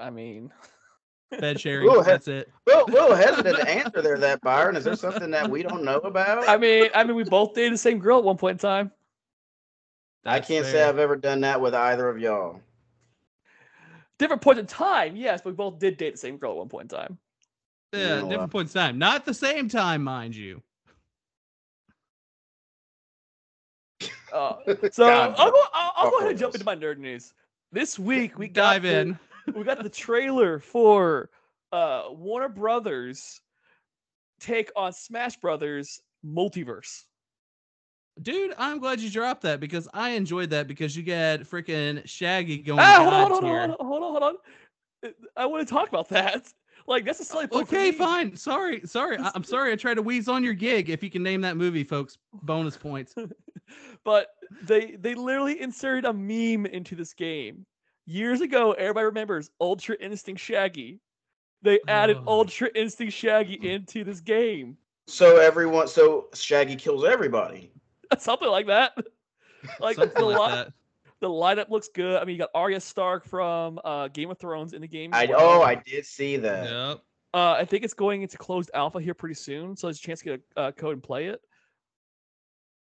[0.00, 0.52] I, I mean,
[1.30, 1.88] Bed sharing.
[1.88, 2.50] Ooh, he- that's it.
[2.66, 4.76] well, little hesitant to answer there, that Byron.
[4.76, 6.48] Is there something that we don't know about?
[6.48, 8.90] I mean, I mean, we both dated the same girl at one point in time.
[10.24, 10.82] I can't say.
[10.82, 12.60] I've ever done that with either of y'all.
[14.18, 16.68] Different points in time, yes, but we both did date the same girl at one
[16.68, 17.18] point in time.
[17.92, 18.48] Yeah, Yeah, different well.
[18.48, 18.98] points in time.
[18.98, 20.62] Not the same time, mind you.
[24.32, 24.54] Uh,
[24.92, 25.62] so I'll go.
[25.72, 27.32] I'll, I'll go ahead and jump into my nerd news.
[27.72, 29.18] This week we got Dive the- in.
[29.54, 31.30] We got the trailer for
[31.72, 33.40] uh Warner Brothers
[34.40, 37.04] take on Smash Brothers MultiVersus.
[38.20, 42.58] Dude, I'm glad you dropped that because I enjoyed that because you got freaking Shaggy
[42.58, 44.22] going Ah, hold on, hold on, hold on, hold on, hold
[45.04, 45.14] on.
[45.36, 46.48] I want to talk about that.
[46.86, 48.34] Like that's a for Okay, fine.
[48.34, 49.18] Sorry, sorry.
[49.18, 49.72] I- I'm sorry.
[49.72, 50.88] I tried to wheeze on your gig.
[50.88, 53.14] If you can name that movie, folks, bonus points.
[54.04, 54.28] But
[54.62, 57.66] they they literally inserted a meme into this game.
[58.08, 60.98] Years ago, everybody remembers Ultra Instinct Shaggy.
[61.60, 62.38] They added Oh.
[62.38, 64.78] Ultra Instinct Shaggy into this game.
[65.06, 67.70] So everyone, so Shaggy kills everybody.
[68.18, 68.92] Something like that.
[69.80, 70.72] Like the, like li- that.
[71.20, 72.16] the lineup looks good.
[72.16, 75.10] I mean, you got Arya Stark from uh, Game of Thrones in the game.
[75.12, 76.70] I oh, I did see that.
[76.70, 76.98] Yep.
[77.34, 80.20] Uh, I think it's going into closed alpha here pretty soon, so there's a chance
[80.20, 81.40] to get a uh, code and play it.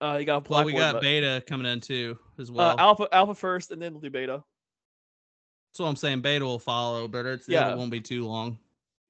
[0.00, 2.52] Uh, you got a Well, Blackboard, we got but- beta coming in too as uh,
[2.52, 2.76] well.
[2.78, 4.44] alpha alpha first, and then we'll do beta.
[5.72, 6.20] That's what I'm saying.
[6.20, 7.72] Beta will follow, but it's Yeah.
[7.72, 8.58] it won't be too long.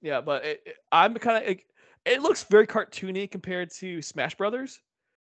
[0.00, 1.62] Yeah, but it, it- I'm kind of it,
[2.04, 4.78] it looks very cartoony compared to Smash Brothers,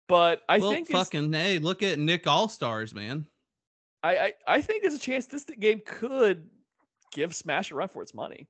[0.08, 3.26] but I well, think it's- fucking hey, look at Nick All Stars, man.
[4.02, 6.48] I, I I think there's a chance this game could
[7.12, 8.48] give Smash a run for its money.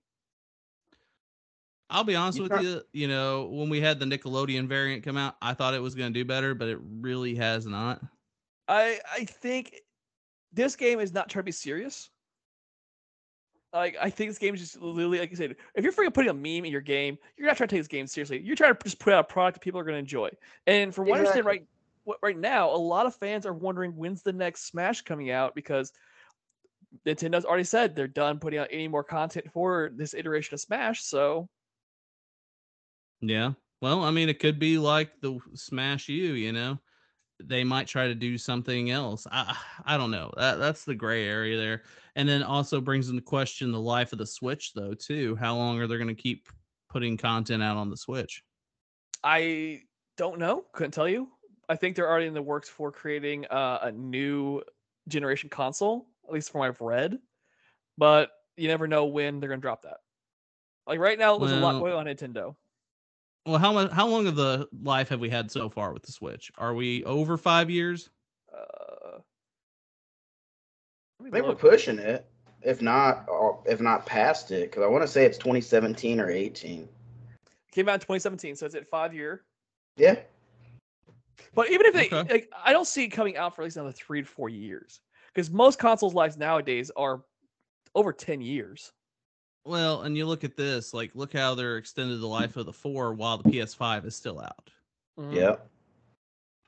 [1.90, 2.82] I'll be honest You with can't- you.
[2.92, 6.12] You know, when we had the Nickelodeon variant come out, I thought it was going
[6.14, 8.00] to do better, but it really has not.
[8.68, 9.74] I I think
[10.52, 12.08] this game is not trying to be serious.
[13.72, 16.30] Like I think this game is just literally like I said, if you're freaking putting
[16.30, 18.40] a meme in your game, you're not trying to take this game seriously.
[18.40, 20.30] You're trying to just put out a product that people are going to enjoy.
[20.66, 21.64] And from what I understand right
[22.22, 25.92] right now, a lot of fans are wondering when's the next Smash coming out because
[27.06, 31.04] Nintendo's already said they're done putting out any more content for this iteration of Smash.
[31.04, 31.48] So
[33.20, 33.52] Yeah.
[33.80, 36.32] Well, I mean, it could be like the Smash U.
[36.32, 36.78] You know,
[37.44, 39.26] they might try to do something else.
[39.30, 40.32] I I don't know.
[40.36, 41.82] That that's the gray area there.
[42.16, 44.94] And then also brings into question the life of the Switch, though.
[44.94, 45.36] Too.
[45.36, 46.48] How long are they going to keep
[46.88, 48.42] putting content out on the Switch?
[49.22, 49.82] I
[50.16, 50.64] don't know.
[50.72, 51.28] Couldn't tell you.
[51.68, 54.60] I think they're already in the works for creating uh, a new
[55.06, 57.18] generation console, at least from what I've read.
[57.96, 59.98] But you never know when they're going to drop that.
[60.86, 62.56] Like right now, there's a lot Well- going on Nintendo.
[63.46, 63.90] Well, how much?
[63.90, 66.52] How long of the life have we had so far with the Switch?
[66.58, 68.10] Are we over five years?
[68.54, 69.18] Uh,
[71.30, 72.26] They were pushing it,
[72.62, 76.30] if not, or if not past it, because I want to say it's 2017 or
[76.30, 76.88] 18.
[77.72, 79.44] Came out in 2017, so it's at five year.
[79.96, 80.16] Yeah,
[81.54, 82.32] But even if they, Okay.
[82.32, 85.00] like, I don't see it coming out for at least another three to four years,
[85.32, 87.22] because most consoles' lives nowadays are
[87.94, 88.92] over 10 years.
[89.64, 92.72] Well, and you look at this, like, look how they're extended the life of the
[92.72, 94.70] four while the PS5 is still out.
[95.16, 95.34] Mhm.
[95.34, 95.56] yeah.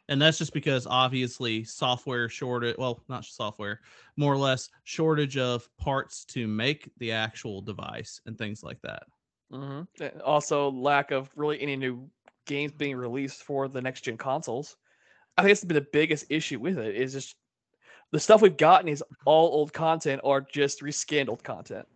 [0.08, 3.80] And that's just because obviously software shortage, well, not software,
[4.16, 9.04] more or less shortage of parts to make the actual device and things like that.
[9.50, 9.82] hmm
[10.24, 12.10] Also, lack of really any new
[12.46, 14.76] games being released for the next gen consoles.
[15.38, 16.96] I think it's been the biggest issue with it.
[16.96, 17.36] Is just
[18.12, 21.88] the stuff we've gotten is all old content or just reskinned old content.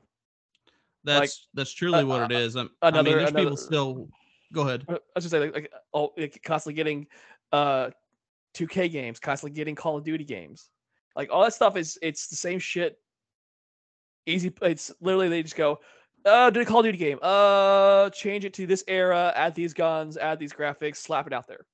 [1.07, 2.61] That's that's truly what it uh.
[2.61, 4.09] I'm, I mean, another- there's people still.
[4.53, 4.85] Go ahead.
[4.89, 7.07] I was just say like, like oh, like constantly getting
[7.53, 7.91] uh
[8.55, 10.69] 2K games, constantly getting Call of Duty games.
[11.15, 12.99] Like all that stuff is it's the same shit.
[14.27, 15.81] Easy it's literally they just go,
[16.25, 17.19] uh do a Call of Duty game.
[17.23, 21.47] Uh change it to this era, add these guns, add these graphics, slap it out
[21.47, 21.67] there.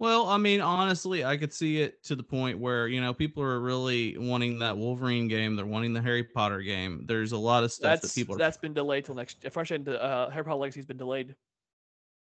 [0.00, 3.42] Well, I mean, honestly, I could see it to the point where you know people
[3.42, 5.56] are really wanting that Wolverine game.
[5.56, 7.04] They're wanting the Harry Potter game.
[7.04, 9.44] There's a lot of stuff That's that people are that's been delayed till next.
[9.54, 11.36] I said uh, Harry Potter Legacy's been delayed.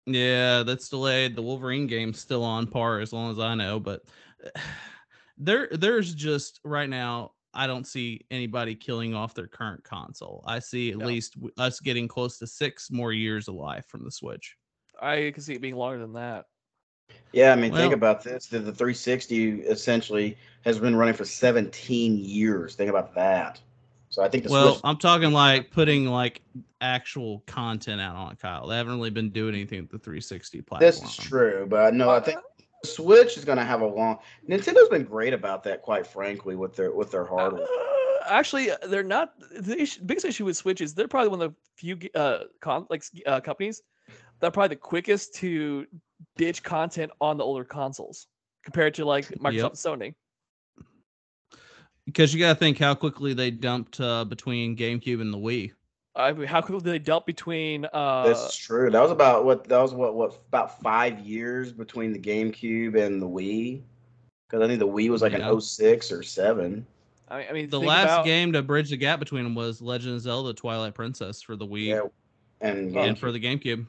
[0.07, 1.37] Yeah, that's delayed.
[1.37, 4.01] The Wolverine game's still on par as long as I know, but
[5.37, 10.43] there there's just right now I don't see anybody killing off their current console.
[10.47, 11.05] I see at No.
[11.07, 14.57] least us getting close to 6 more years of life from the Switch.
[14.99, 16.47] I can see it being longer than that.
[17.37, 18.47] Yeah, I mean, think about this.
[18.47, 22.75] The, the 360 essentially has been running for 17 years.
[22.75, 23.61] Think about that.
[24.09, 24.81] So I think the Well, Switch.
[24.85, 26.41] I'm talking like putting like
[26.81, 28.67] actual content out on it, Kyle.
[28.67, 30.81] They haven't really been doing anything with the 360 platform.
[30.81, 32.39] This is true, but no, I think
[32.83, 34.19] the Switch is going to have a long.
[34.49, 37.65] Nintendo's been great about that, quite frankly, with their with their hardware.
[37.65, 39.35] Uh, actually, uh, they're not.
[39.51, 42.87] The issue, biggest issue with Switch is they're probably one of the few uh, con,
[42.89, 43.83] like uh, companies
[44.41, 45.87] that are probably the quickest to
[46.37, 48.27] ditch content on the older consoles
[48.65, 50.15] compared to like Microsoft and Sony.
[52.07, 55.73] because you got to think how quickly they dumped uh, between GameCube and the Wii.
[56.15, 57.87] I mean, how quickly they dump between?
[57.93, 58.91] Uh, This is true.
[58.91, 63.21] That was about what that was what what about five years between the GameCube and
[63.21, 63.83] the Wii.
[64.49, 65.51] Because I think the Wii was like Yeah.
[65.51, 66.87] an 06 or seven.
[67.29, 69.83] I mean, I mean, The last about- game to bridge the gap between them was
[69.83, 72.03] Legend of Zelda: Twilight Princess for the Wii Yeah,
[72.63, 73.87] and and for the GameCube.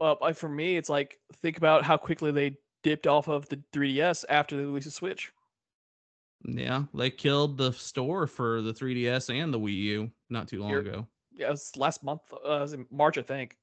[0.00, 4.24] Like, for me, it's like think about how quickly they dipped off of the 3DS
[4.28, 5.30] after they released the Switch.
[6.44, 10.70] Yeah, they killed the store for the 3DS and the Wii U not too long
[10.70, 11.06] You're- ago.
[11.32, 12.20] Yeah, it was last month.
[12.32, 13.56] Uh, was in March, I think.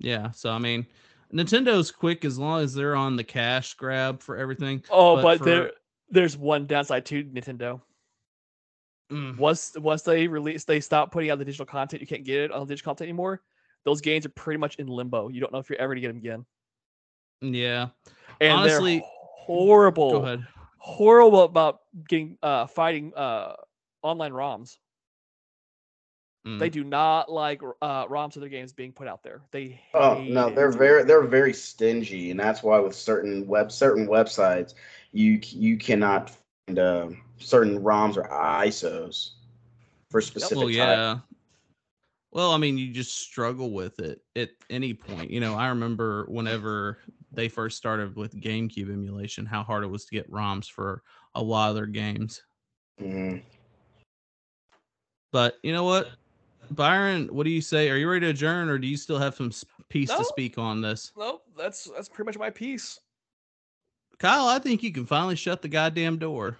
[0.00, 0.86] Yeah, so I mean,
[1.32, 4.82] Nintendo's quick as long as they're on the cash grab for everything.
[4.90, 5.72] Oh, But but, for- there,
[6.10, 7.80] there's one downside to Nintendo.
[9.10, 9.38] Mm.
[9.38, 12.00] Once once they release, they stop putting out the digital content.
[12.02, 13.42] You can't get it on the digital content anymore.
[13.84, 15.28] Those games are pretty much in limbo.
[15.28, 16.46] You don't know if you're ever gonna get them again.
[17.40, 17.88] Yeah.
[18.40, 20.10] And Honestly- horrible.
[20.12, 20.46] Go ahead.
[20.78, 23.54] Horrible about getting uh fighting uh
[24.02, 24.78] online ROMs.
[26.44, 26.72] They Mm.
[26.72, 29.42] do not like uh ROMs of their games being put out there.
[29.50, 30.76] They Oh hate no, they're it.
[30.78, 34.74] very they're very stingy, and that's why with certain web certain websites,
[35.12, 36.30] you you cannot
[36.66, 39.32] find uh, certain ROMs or ISOs
[40.10, 40.56] for specific.
[40.58, 40.76] Well, type.
[40.76, 41.18] yeah.
[42.30, 45.30] Well, I mean, you just struggle with it at any point.
[45.30, 46.98] You know, I remember whenever
[47.32, 51.02] they first started with GameCube emulation, how hard it was to get ROMs for
[51.34, 52.42] a lot of their games.
[53.00, 53.42] Mhm.
[55.32, 56.10] But you know what,
[56.70, 57.90] Byron, what do you say?
[57.90, 60.18] Are you ready to adjourn, or do you still have some s- piece No.
[60.18, 61.12] to speak on this?
[61.16, 63.00] No, that's that's pretty much my piece.
[64.18, 66.58] Kyle, I think you can finally shut the goddamn door.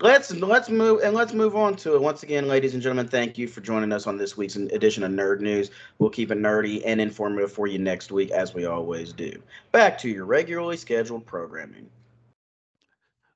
[0.00, 2.00] Let's let's move and let's move on to it.
[2.00, 5.10] Once again, ladies and gentlemen, thank you for joining us on this week's edition of
[5.10, 5.72] Nerd News.
[5.98, 9.32] We'll keep it nerdy and informative for you next week, as we always do.
[9.72, 11.90] Back to your regularly scheduled programming.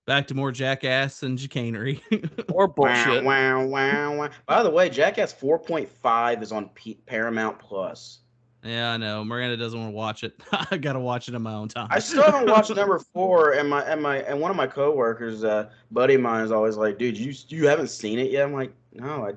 [0.06, 2.02] Back to more jackass and chicanery.
[2.52, 3.24] Or bullshit.
[3.24, 4.30] Wow, wow, wow.
[4.46, 8.21] By the way, Jackass 4.5 is on P- Paramount Plus.
[8.62, 9.24] Yeah, I know.
[9.24, 10.34] Miranda doesn't want to watch it.
[10.70, 11.88] I gotta watch it in my own time.
[11.90, 15.44] I still haven't watched number four, and my and my and one of my coworkers,
[15.44, 18.52] uh, buddy of mine, is always like, "Dude, you you haven't seen it yet?" I'm
[18.52, 19.32] like, "No, I."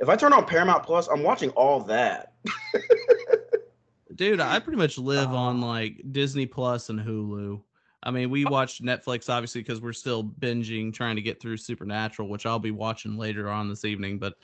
[0.00, 2.32] If I turn on Paramount Plus, I'm watching all that.
[4.14, 5.36] Dude, I pretty much live Oh.
[5.36, 7.60] on like Disney Plus and Hulu.
[8.02, 12.28] I mean, we watch Netflix obviously because we're still binging, trying to get through Supernatural,
[12.28, 14.18] which I'll be watching later on this evening.
[14.18, 14.34] But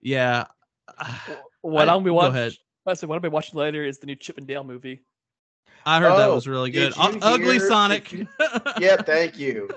[0.00, 0.46] yeah,
[1.60, 2.56] What I- I'll be watching.
[2.86, 2.96] Ahead.
[2.96, 5.00] I said what I'll be watching later is the new Chip and Dale movie.
[5.86, 6.96] I heard that Oh, was really good.
[6.96, 8.08] U- you Ugly Sonic.
[8.08, 8.28] did
[8.80, 9.68] yeah, thank you.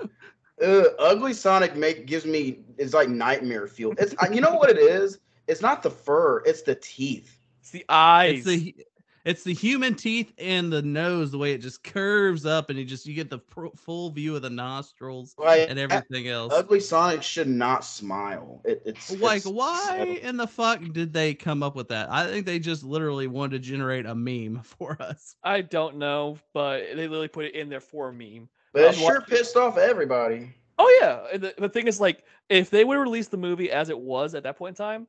[0.62, 3.92] Uh, Ugly Sonic make gives me it's like nightmare feel.
[3.98, 5.18] It's you know what it is.
[5.46, 6.42] It's not the fur.
[6.44, 7.38] It's the teeth.
[7.60, 8.46] It's the eyes.
[8.46, 8.74] it's the
[9.24, 12.84] it's the human teeth and the nose, the way it just curves up, and you
[12.84, 16.52] just you get the pro- full view of the nostrils Like and everything else.
[16.52, 18.60] Ugly Sonic should not smile.
[18.64, 22.26] It, it's like it's- why in the fuck did they come up with that i
[22.26, 26.80] think they just literally wanted to generate a meme for us I don't know, but
[26.94, 28.48] they literally put it in there for a meme.
[28.72, 30.50] But it sure watching- pissed off everybody.
[30.78, 31.26] Oh yeah.
[31.32, 33.98] and The, the thing is, like, if they would have released the movie as it
[33.98, 35.06] was at that point in time,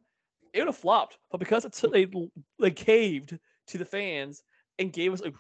[0.54, 1.18] it would have flopped.
[1.32, 2.08] But because it's they
[2.60, 3.38] they caved
[3.70, 4.44] to the fans
[4.80, 5.32] and gave us a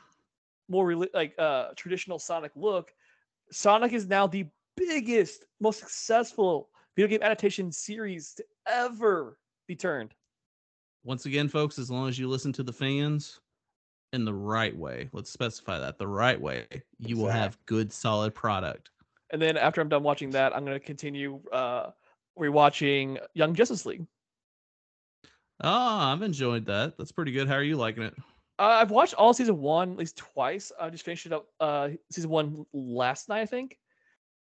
[0.70, 2.94] more reli- like uh traditional Sonic look,
[3.52, 4.46] Sonic is now the
[4.78, 9.38] biggest, most successful video game adaptation series to ever
[9.68, 10.14] be turned.
[11.04, 13.40] once again folks as long as you listen to the fans
[14.14, 16.66] in the right way let's specify that the right way
[16.98, 18.90] you will have good solid product
[19.32, 21.92] And then after I'm done watching that, I'm gonna continue uh
[22.38, 24.06] rewatching Young Justice League.
[25.62, 28.14] Oh i've enjoyed that that's pretty good how are you liking it
[28.60, 30.70] Uh, I've watched all season one at least twice.
[30.80, 33.78] I just finished it up uh season one last night, I think.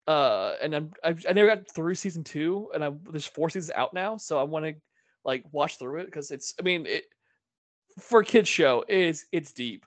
[0.07, 3.71] Uh, and I'm I've, I never got through season two, and I there's four seasons
[3.75, 4.75] out now, so I want to
[5.25, 7.03] like watch through it because it's I mean it
[7.99, 9.85] for a kids show is it's deep.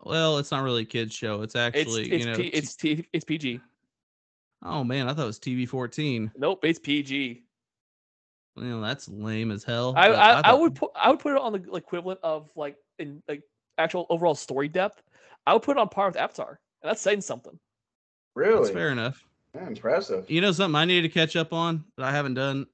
[0.00, 2.76] well it's not really a kids show it's It's actually it's you know P, it's
[2.76, 3.58] T, it's PG.
[4.64, 7.44] oh man i thought it was tv 14 Nope, it's PG.
[8.56, 11.18] You know that's lame as hell I but I, I thought- would put I would
[11.18, 13.42] put it on the equivalent of like in like
[13.78, 15.02] actual overall story depth.
[15.46, 17.58] I would put it on par with Avatar, and that's saying something.
[18.34, 18.56] Really?
[18.62, 20.30] that's fair enough Yeah, impressive.
[20.30, 22.66] You know something I need to catch up on that I haven't done.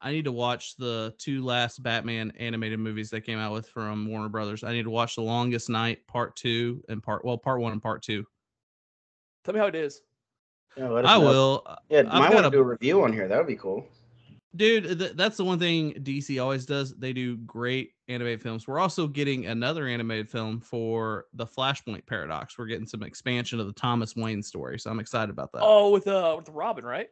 [0.00, 4.06] I need to watch the two last Batman animated movies that came out with from
[4.08, 4.64] Warner Brothers.
[4.64, 7.80] I need to watch The Longest Night Part Two and Part well Part One and
[7.82, 8.24] Part Two.
[9.44, 10.02] Tell me how it is.
[10.76, 11.24] Yeah, let us I know.
[11.24, 13.28] will, uh, Yeah, I've might want to do a review on here.
[13.28, 13.86] That would be cool.
[14.56, 14.98] Dude.
[14.98, 16.94] Th- that's the one thing DC always does.
[16.96, 18.66] They do great animated films.
[18.66, 22.58] We're also getting another animated film for the Flashpoint Paradox.
[22.58, 25.60] We're getting some expansion of the Thomas Wayne story, so I'm excited about that.
[25.62, 27.08] Oh, with uh with Robin, right?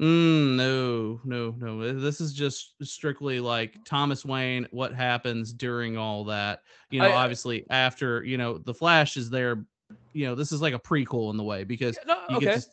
[0.00, 1.92] Mm, no, no, no.
[1.92, 4.66] This is just strictly like Thomas Wayne.
[4.70, 6.60] What happens during all that?
[6.90, 9.64] You know, I- obviously after you know the Flash is there.
[10.12, 12.46] You know, this is like a prequel in the way because Yeah, no, you okay.
[12.46, 12.66] get to,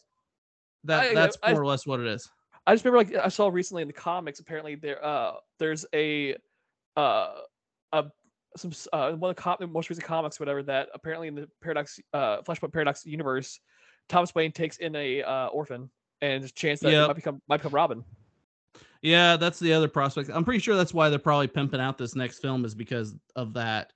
[0.85, 0.99] that.
[1.01, 2.29] I- that's I- more or less what it is.
[2.67, 4.39] I just remember like I saw recently in the comics.
[4.39, 6.35] Apparently, there uh there's a
[6.97, 7.35] uh
[7.93, 8.05] a
[8.57, 11.99] some uh one of the com- most recent comics, whatever that apparently in the paradox
[12.13, 13.59] uh Flashpoint paradox universe,
[14.09, 15.89] Thomas Wayne takes in a uh orphan,
[16.21, 17.07] and there's a chance that it Yep.
[17.07, 18.03] might become might become Robin.
[19.01, 20.29] Yeah, that's the other prospect.
[20.33, 23.53] I'm pretty sure that's why they're probably pimping out this next film is because of
[23.53, 23.93] that.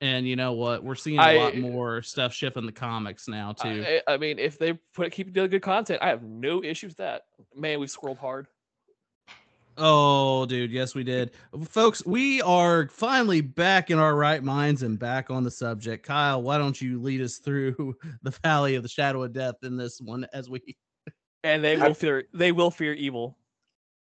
[0.00, 0.82] And you know what?
[0.84, 3.84] We're seeing a lot more stuff shipping the comics now too.
[3.86, 6.96] I, I mean, if they put keep doing good content, I have no issues with
[6.98, 7.22] that.
[7.54, 8.46] Man, we've scrolled hard.
[9.76, 11.32] Oh, dude, yes, we did.
[11.68, 16.06] Folks, we are finally back in our right minds and back on the subject.
[16.06, 19.76] Kyle, why don't you lead us through the valley of the shadow of death in
[19.76, 20.60] this one as we
[21.42, 22.24] And they will fear.
[22.32, 23.36] They will fear evil.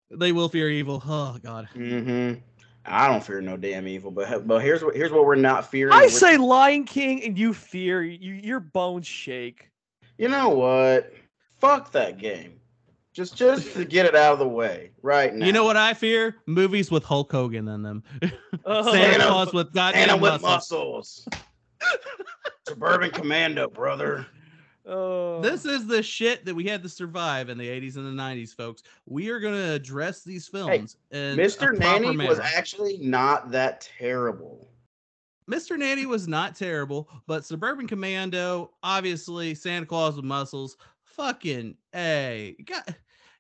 [0.10, 1.02] they will fear evil.
[1.06, 1.70] Oh god.
[1.74, 2.34] hmm
[2.86, 5.94] I don't fear no damn evil, but but here's what here's what we're not fearing.
[5.94, 8.02] I We're- say Lion King, and you fear.
[8.04, 9.70] You your bones shake.
[10.18, 11.14] you know what?
[11.60, 12.60] Fuck that game.
[13.14, 15.46] Just just to get it out of the way right now.
[15.46, 16.38] You know what I fear?
[16.48, 18.04] Movies with Hulk Hogan in them.
[18.66, 21.26] Oh, Santa Santa- Claus with Anna goddamn with muscles.
[21.26, 21.28] muscles.
[22.68, 24.26] Suburban Commando, brother.
[24.86, 25.42] Oh.
[25.42, 28.56] This is the shit that we had to survive in the 80s and the 90s,
[28.56, 28.84] folks.
[29.06, 31.58] We are going to address these films in a Mr.
[31.58, 34.68] proper Nanny was actually not that terrible.
[35.50, 35.78] Mr.
[35.78, 42.56] Nanny was not terrible, but Suburban Commando, obviously, Santa Claus with muscles, fucking a.
[42.66, 42.96] God,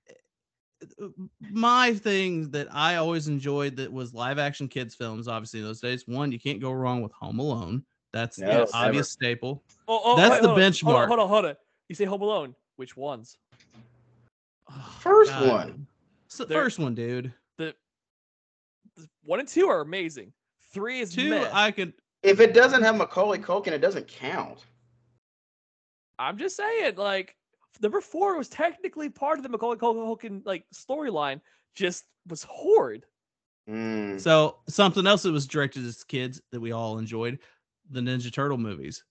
[0.09, 1.07] eh,
[1.39, 5.27] my thing that I always enjoyed that was live action kids films.
[5.27, 7.83] Obviously, in those days, one you can't go wrong with Home Alone.
[8.13, 8.71] That's No, the never.
[8.73, 9.63] obvious staple.
[9.87, 11.07] Oh, oh, That's wait, the hold on, on, benchmark.
[11.07, 11.55] hold on, hold on.
[11.89, 12.55] You say Home Alone.
[12.75, 13.37] Which ones?
[14.69, 15.47] Oh, First God.
[15.47, 15.87] one.
[16.27, 17.33] So, There- first one, dude.
[17.57, 17.75] The
[19.23, 20.33] one and two are amazing.
[20.73, 21.49] Three is Two, meh.
[21.53, 21.93] I could.
[22.23, 24.65] If it doesn't have Macaulay Culkin, it doesn't count.
[26.19, 27.35] I'm just saying, like
[27.81, 31.41] number four was technically part of the Macaulay Culkin like storyline,
[31.75, 33.05] just was horrid.
[33.69, 34.19] Mm.
[34.19, 37.39] So something else that was directed at kids that we all enjoyed,
[37.91, 39.03] the Ninja Turtle movies.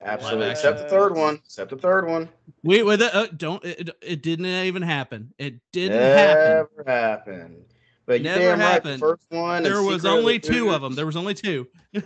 [0.00, 0.50] Absolutely.
[0.50, 1.40] Except the third one.
[1.44, 2.28] Except the third one.
[2.62, 5.32] Wait, with it, uh, don't it, it didn't even happen.
[5.38, 6.68] It didn't happen.
[6.76, 7.64] Never happened.
[8.06, 9.62] But you Never damn right, the first one.
[9.62, 10.94] There was Secret of only the two of them.
[10.94, 11.66] There was only two.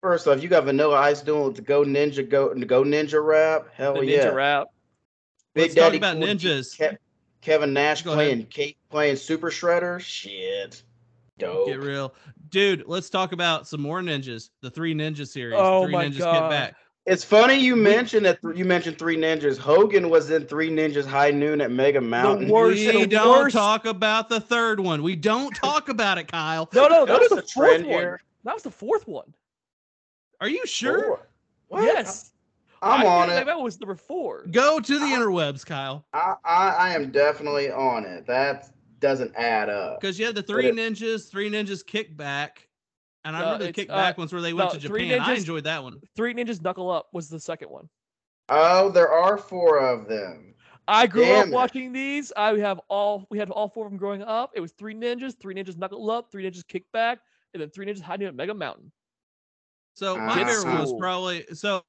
[0.00, 3.68] First off, you got Vanilla Ice doing the Go Ninja Go Go Ninja rap.
[3.72, 4.24] Hell The yeah.
[4.26, 4.66] ninja rap.
[5.54, 6.76] Big Let's talk about Cool ninjas.
[6.76, 6.98] Ke-
[7.40, 8.18] Kevin Nash Go ahead.
[8.26, 10.00] playing Kate playing Super Shredder.
[10.00, 10.82] Shit.
[11.42, 11.66] Dope.
[11.68, 12.14] Get real,
[12.50, 12.84] dude.
[12.86, 14.50] Let's talk about some more ninjas.
[14.60, 15.56] The Three Ninja series.
[15.58, 16.40] Oh Three my Ninjas God.
[16.40, 16.76] Get Back.
[17.04, 19.58] It's funny you mentioned that th- you mentioned Three Ninjas.
[19.58, 22.48] Hogan was in Three Ninjas High Noon at Mega Mountain.
[22.48, 25.02] worst- We the don't worst- talk about the third one.
[25.02, 26.68] We don't talk about it, Kyle.
[26.72, 27.92] No, no, that was Notice the a fourth trend one.
[27.98, 28.20] here.
[28.44, 29.34] That was the fourth one.
[30.40, 31.26] Are you sure?
[31.68, 31.82] What?
[31.84, 32.28] Yes.
[32.82, 33.46] I'm I on think it.
[33.46, 34.44] That was number four.
[34.50, 36.04] Go to the I- interwebs, Kyle.
[36.12, 38.26] I, I I am definitely on it.
[38.26, 38.70] That
[39.02, 40.00] doesn't add up.
[40.00, 42.50] Because you had the three it- ninjas, three ninjas kickback.
[43.24, 45.28] And I No, remember the kickback uh, ones where they went no, to Three Japan.
[45.28, 46.00] I enjoyed that one.
[46.16, 47.88] Three Ninjas Knuckle Up was the second one.
[48.48, 50.54] Oh, there are four of them.
[50.88, 51.52] I grew Damn up it.
[51.52, 52.32] watching these.
[52.36, 54.50] I have all we had all four of them growing up.
[54.56, 57.18] It was Three Ninjas, Three Ninjas Knuckle Up, Three Ninjas Kickback,
[57.54, 58.90] and then Three Ninjas High Noon at Mega Mountain.
[59.94, 60.34] So my Ah.
[60.34, 61.84] favorite was probably so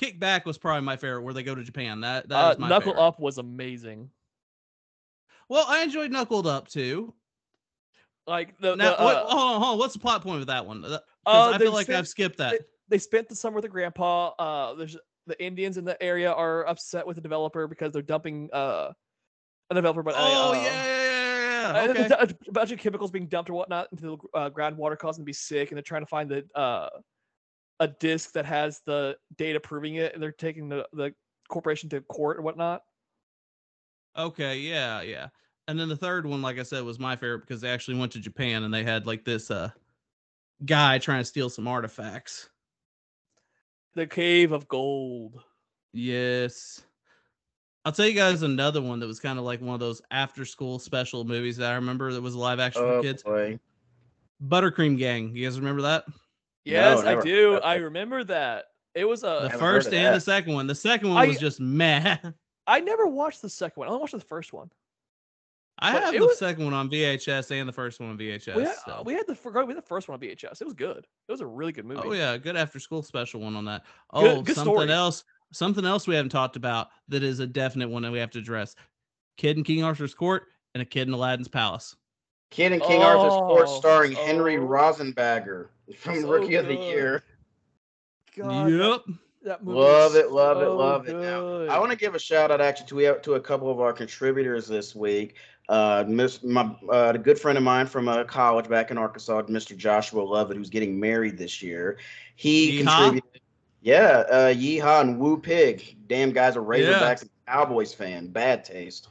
[0.00, 2.00] Kickback was probably my favorite where they go to Japan.
[2.02, 3.04] That that Uh, is my Knuckle favorite.
[3.04, 4.10] Up was amazing.
[5.48, 7.14] Well, I enjoyed Knuckled Up too.
[8.26, 9.78] Like the, Now, the, what, uh, hold on, hold on.
[9.78, 10.84] What's the plot point with that one?
[10.84, 12.52] Uh, I feel like spent- I've skipped that.
[12.52, 14.32] they- they spent the summer with their grandpa.
[14.38, 18.50] Uh, there's the Indians in the area are upset with the developer because they're dumping
[18.52, 18.92] uh
[19.70, 21.90] a developer, but oh uh, yeah, yeah, yeah, yeah.
[21.90, 22.14] Okay.
[22.14, 25.24] a, a bunch of chemicals being dumped or whatnot into the uh, groundwater, causing them
[25.24, 26.90] to be sick, and they're trying to find the uh
[27.80, 31.14] a disc that has the data proving it, and they're taking the the
[31.48, 32.82] corporation to court or whatnot.
[34.16, 35.28] Okay, yeah, yeah.
[35.66, 38.12] And then the third one, like I said, was my favorite because they actually went
[38.12, 39.70] to Japan and they had like this uh
[40.66, 42.48] guy trying to steal some artifacts.
[43.94, 45.42] The Cave of Gold.
[45.92, 46.82] Yes.
[47.84, 50.44] I'll tell you guys another one that was kind of like one of those after
[50.44, 53.22] school special movies that I remember that was live action for Oh kids.
[53.22, 53.58] boy.
[54.46, 55.34] Buttercream Gang.
[55.36, 56.04] You guys remember that?
[56.64, 57.54] Yes, I do.
[57.56, 58.66] of I remember that.
[58.94, 59.42] It was The a.
[59.44, 60.66] haven't first of and the second one.
[60.66, 62.16] The second one I- was just meh.
[62.66, 63.88] I never watched the second one.
[63.88, 64.70] I only watched the first one.
[65.80, 68.54] I But have the was- second one on VHS and the first one on VHS.
[68.54, 69.02] we, had, so.
[69.04, 70.60] we had the fir- we had the first one on VHS.
[70.60, 70.98] It was good.
[71.28, 72.00] It was a really good movie.
[72.04, 73.82] Oh yeah, good after school special one on that.
[74.12, 74.92] Oh, Good- good something story.
[74.92, 75.24] else.
[75.52, 78.38] Something else we haven't talked about that is a definite one that we have to
[78.38, 78.76] address.
[79.36, 80.44] Kid in King Arthur's court
[80.74, 81.96] and a kid in Aladdin's palace.
[82.50, 84.66] Kid in King Arthur's Court Oh, starring Henry oh.
[84.66, 86.74] Rosenbagger from so Rookie of the.
[86.76, 87.24] Year.
[88.36, 89.00] God, yep.
[89.44, 91.16] That movie Love it, love it, so love it.
[91.16, 91.66] Now.
[91.74, 94.66] I want to give a shout out actually to to a couple of our contributors
[94.66, 95.36] this week.
[95.68, 99.42] Uh, miss my uh, a good friend of mine from uh, college back in Arkansas,
[99.42, 99.76] Mr.
[99.76, 101.98] Joshua Lovett, who's getting married this year.
[102.36, 102.84] He Yeehaw?
[102.84, 103.40] contributed.
[103.80, 105.96] Yeah, uh, Yeehaw and Woo Pig.
[106.06, 108.28] Damn guy's a Razorbacks and Cowboys fan.
[108.28, 109.08] Bad taste.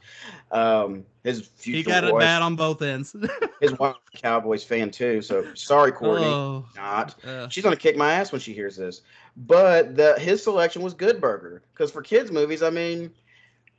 [0.50, 3.14] Um, his future He got it bad on both ends.
[3.60, 5.22] his wife, Cowboys fan too.
[5.22, 6.26] So sorry, Courtney.
[6.26, 7.14] oh, Not.
[7.24, 9.02] uh, She's gonna kick my ass when she hears this.
[9.36, 13.10] But the his selection was Good Burger because for kids movies, I mean,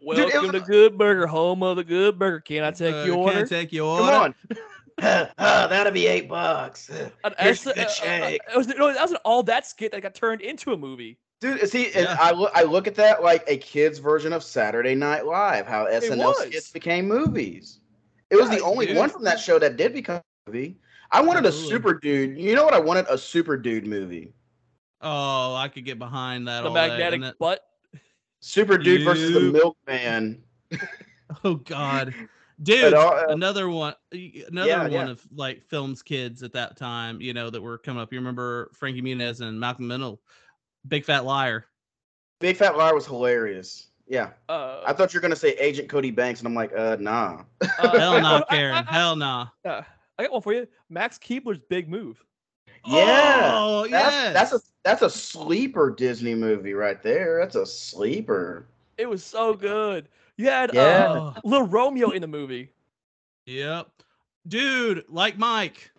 [0.01, 2.41] Dude, it Welcome was- to Good Burger, home of the Good Burger.
[2.41, 3.37] Can I take Uh, your order?
[3.37, 4.11] Can't take your order?
[4.11, 4.35] Come order.
[5.01, 5.27] on.
[5.37, 6.89] Ah, that'll be eight bucks.
[6.89, 7.89] An Here's extra- the good uh, uh,
[8.27, 8.41] shake.
[8.53, 11.17] it was, no, that was an all that skit that got turned into a movie.
[11.41, 12.17] Dude, see, and Yeah.
[12.19, 15.85] I look, I look at that like a kid's version of Saturday Night Live, how
[15.85, 16.41] SNL was.
[16.43, 17.79] skits became movies.
[18.29, 18.97] It was Yeah, the only dude.
[18.97, 20.77] one from that show that did become a movie.
[21.11, 21.67] I wanted Absolutely.
[21.75, 22.37] a super dude.
[22.37, 22.73] You know what?
[22.73, 24.33] I wanted a super dude movie.
[25.01, 26.61] Oh, I could get behind that.
[26.63, 27.61] The all day, magnetic and butt.
[28.39, 29.53] Super dude versus the Dude.
[29.53, 30.43] milkman.
[31.43, 32.13] Oh God,
[32.61, 35.09] dude, all- uh, another one, another Yeah, one yeah.
[35.09, 37.19] of like films kids at that time.
[37.19, 38.13] You know that were coming up.
[38.13, 40.21] You remember Frankie Muniz and Malcolm Middle,
[40.87, 41.65] Big Fat Liar.
[42.39, 43.87] Big Fat Liar was hilarious.
[44.07, 46.95] Yeah, Uh, I thought you were gonna say Agent Cody Banks, and I'm like, uh,
[46.99, 47.41] nah.
[47.79, 48.85] uh, Hell no, I- I- Karen.
[48.85, 49.47] Hell no.
[49.65, 49.81] uh,
[50.19, 50.67] I got one for you.
[50.91, 52.23] Max Keebler's big move.
[52.85, 54.33] Yeah, Oh that's, yes.
[54.33, 57.39] that's a that's a sleeper Disney movie right there.
[57.39, 58.67] That's a sleeper.
[58.97, 60.07] It was so good.
[60.37, 61.11] You had Yeah.
[61.11, 62.71] uh, Little Romeo in the movie.
[63.47, 63.89] Yep.
[64.47, 65.91] Dude, like Mike.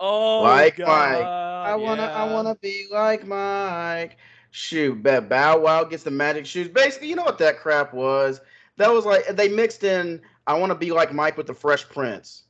[0.00, 0.86] Oh, Like Mike.
[1.20, 4.18] God, I wanna, I wanna be like Mike.
[4.50, 6.68] Shoot, bet Bow Wow gets the magic shoes.
[6.68, 8.40] Basically, you know what that crap was?
[8.76, 10.20] That was like they mixed in.
[10.46, 12.44] I want to be like Mike with the Fresh Prince.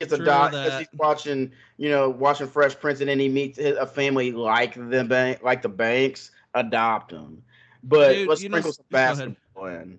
[0.00, 3.28] It's a True dot because he's watching, you know, watching Fresh Prince, and then he
[3.28, 7.42] meets his, a family like the bank, like the Banks, adopt him.
[7.82, 9.98] But Dude, let's you know, sprinkle some go basketball in.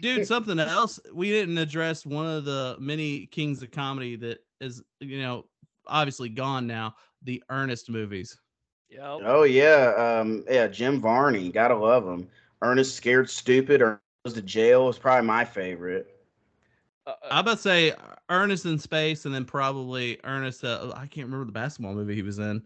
[0.00, 4.82] Dude, something else we didn't address one of the many kings of comedy that is,
[5.00, 5.44] you know,
[5.86, 6.94] obviously gone now.
[7.24, 8.38] The Ernest movies.
[8.90, 9.20] Yep.
[9.24, 12.28] Oh yeah, um, yeah, Jim Varney, gotta love him.
[12.62, 16.11] Ernest Scared Stupid or Goes to Jail is probably my favorite.
[17.06, 17.94] Uh, I about to say
[18.28, 20.64] Ernest in Space, and then probably Ernest.
[20.64, 22.62] Uh, I can't remember the basketball movie he was in.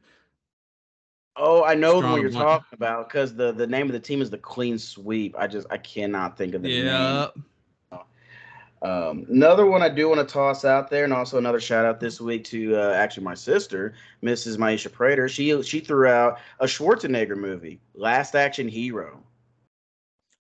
[1.36, 2.42] Oh, I know the Strong one you're one.
[2.44, 5.36] talking about because the the name of the team is the Clean Sweep.
[5.38, 7.28] I just I cannot think of the Yeah.
[7.32, 7.44] name.
[8.82, 11.98] Um, another one I do want to toss out there, and also another shout out
[11.98, 14.58] this week to uh, actually my sister, Mrs.
[14.58, 15.28] Maisha Prater.
[15.28, 19.22] She she threw out a Schwarzenegger movie, Last Action Hero.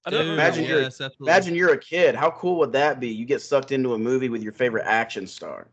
[0.06, 0.72] I don't Dude, imagine remember.
[0.74, 1.32] you're- yes, absolutely.
[1.32, 2.14] Imagine you're a kid.
[2.14, 3.08] How cool would that be?
[3.08, 5.66] You get sucked into a movie with your favorite action star.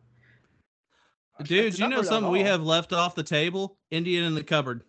[1.44, 3.78] Dude, you know remember that at something we have left off the table?
[3.92, 4.84] Indian in the cupboard.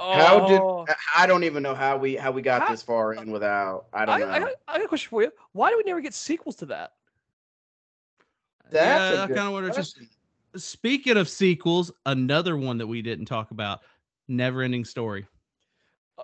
[0.00, 0.86] How did Oh,
[1.16, 4.04] I don't even know how we how we got How- this far in without I
[4.04, 4.28] don't I, know.
[4.30, 5.32] I, got, I got a question for you.
[5.52, 6.94] Why do we never get sequels to that?
[8.70, 9.70] That's yeah, a I good kind of wonder.
[9.70, 9.98] Just
[10.56, 13.80] speaking of sequels, another one that we didn't talk about:
[14.28, 15.26] Never Ending Story.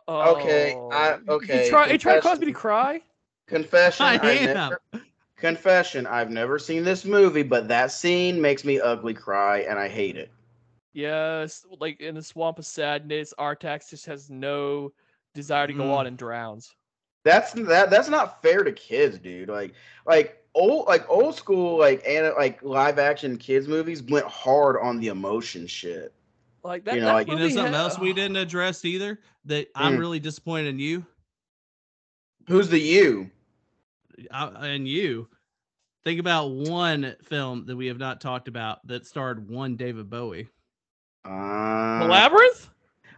[0.09, 3.03] Okay, I- Oh, you- okay, You try, you try to cause me to cry?
[3.47, 4.07] Confession.
[4.07, 4.55] I I've am.
[4.55, 4.81] never,
[5.37, 6.07] confession.
[6.07, 10.17] I've never seen this movie, but that scene makes me ugly cry, and I hate
[10.17, 10.31] it.
[10.93, 14.93] Yes, like in the swamp of sadness, Artax just has no
[15.35, 15.97] desire to go Mm.
[15.99, 16.75] on and drowns.
[17.25, 17.91] That's that.
[17.91, 19.49] That's not fair to kids, dude.
[19.49, 19.75] Like
[20.07, 24.99] like old like old school like and like live action kids movies went hard on
[25.01, 26.15] the emotion shit.
[26.67, 26.95] Like that.
[26.97, 29.95] You know, that like- You know something ha- else we didn't address either that I'm
[29.95, 29.99] Mm.
[30.01, 31.07] really disappointed in you
[32.49, 33.31] Who's the you?
[34.31, 35.29] I, and you.
[36.05, 40.49] Think about one film that we have not talked about that starred one David Bowie.
[41.25, 42.69] Uh, The labyrinth,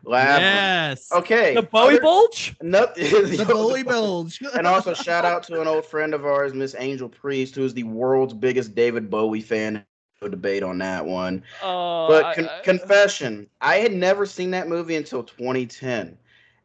[0.05, 0.40] Labyrinth.
[0.40, 1.12] Yes.
[1.12, 1.55] Okay.
[1.55, 2.57] the Bowie other- Bulge.
[2.62, 4.40] No, The Bowie Bulge.
[4.55, 7.74] and also shout out to an old friend of ours, Miss Angel Priest, who is
[7.74, 9.84] the world's biggest David Bowie fan.
[10.21, 11.45] No debate on that one.
[11.62, 16.19] Uh, But con- I- confession, I had never seen that movie until 2010.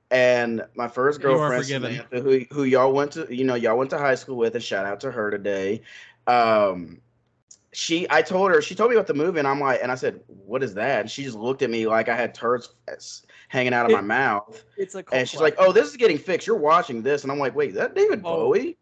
[0.10, 1.66] And my first girlfriend.
[1.66, 4.64] Samantha, who who y'all went to, you know, y'all went to high school with, and
[4.64, 5.82] shout out to her today.
[6.28, 6.99] Um,
[7.72, 9.95] she, I told her, she told me about the movie, and I'm like, and I
[9.95, 12.76] said, "What is that?" And she just looked at me like I had turds
[13.47, 16.20] hanging out of my mouth, it's a cult and she's like, "Oh, this is getting
[16.20, 16.45] fixed.
[16.45, 18.49] You're watching this," and I'm like, "Wait, is that David Oh.
[18.49, 18.78] Bowie?"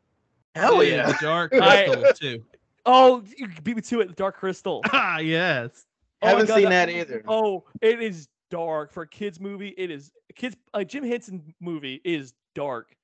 [0.55, 1.17] Hell Dude, yeah!
[1.21, 2.43] Dark I- Crystal too.
[2.85, 4.07] Oh, you beat me to it.
[4.09, 4.81] The Dark Crystal.
[4.93, 5.85] Ah, yes.
[6.21, 7.23] Oh Haven't God, seen that- that either.
[7.27, 9.73] Oh, it is dark for a kids movie.
[9.77, 10.55] It is a kids.
[10.73, 12.95] A Jim Henson movie is dark,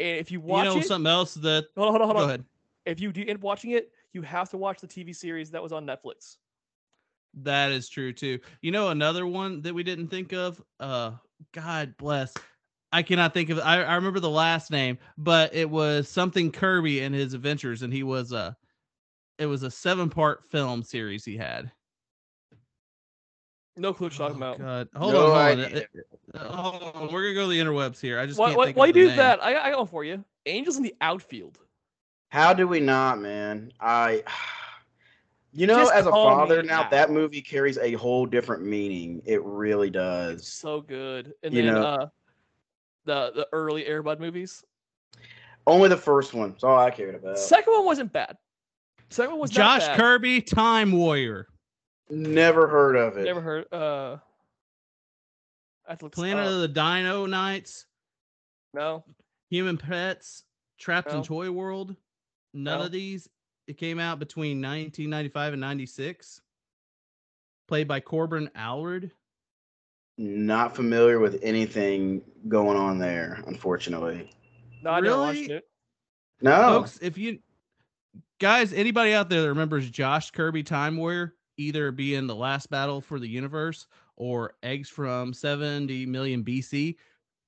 [0.00, 2.16] and if you watch you know it, something else that hold on, hold on, hold
[2.16, 2.20] on.
[2.20, 2.28] go on.
[2.30, 2.44] ahead.
[2.86, 5.62] If you do end up watching it, you have to watch the TV series that
[5.62, 6.36] was on Netflix.
[7.42, 8.38] That is true too.
[8.60, 10.62] You know another one that we didn't think of?
[10.80, 11.12] Uh
[11.52, 12.32] God bless.
[12.92, 17.00] I cannot think of I, I remember the last name, but it was something Kirby
[17.00, 18.56] and his adventures, and he was a
[19.38, 21.70] it was a seven part film series he had.
[23.76, 24.58] No clue what you're talking Oh, about.
[24.60, 24.88] God.
[24.94, 25.64] Hold No on, hold on.
[25.64, 25.86] idea.
[26.34, 27.12] Uh, uh, hold on.
[27.12, 28.20] We're gonna go to the interwebs here.
[28.20, 29.16] I just Why, can't why, think why of you do name.
[29.16, 29.42] that?
[29.42, 30.24] I, I got one for you.
[30.46, 31.58] Angels in the outfield.
[32.28, 33.72] How do we not, man?
[33.80, 34.22] I,
[35.52, 39.22] you know, Just as a father me now, that movie carries a whole different meaning.
[39.26, 40.46] It really does.
[40.46, 41.32] So good.
[41.42, 42.06] And You then know- uh,
[43.06, 44.64] the the early Airbud movies.
[45.66, 46.50] Only the first one.
[46.52, 47.38] That's all I cared about.
[47.38, 48.36] Second one wasn't bad.
[49.14, 49.86] Second one was Josh.
[49.96, 51.46] Kirby, Time Warrior,
[52.10, 53.22] Never heard of it.
[53.24, 53.64] Never heard.
[53.72, 54.16] Uh,
[55.86, 56.52] I have to look this Planet up.
[56.52, 57.86] of the Dino Knights,
[58.72, 59.04] no.
[59.50, 60.42] Human Pets,
[60.80, 61.18] Trapped No.
[61.18, 61.94] in Toy World.
[62.52, 62.86] None No.
[62.86, 63.28] of these.
[63.68, 66.40] It came out between 1995 and 96.
[67.68, 69.12] Played by Corbin Allred.
[70.18, 74.28] Not familiar with anything going on there, unfortunately.
[74.82, 75.38] No, I never Really?
[75.38, 75.68] watched it.
[76.42, 76.80] No.
[76.80, 77.38] Folks, if you
[78.38, 83.00] guys, anybody out there that remembers Josh Kirby Time Warrior, either being the last battle
[83.00, 83.86] for the universe
[84.16, 86.96] or eggs from 70 million BC,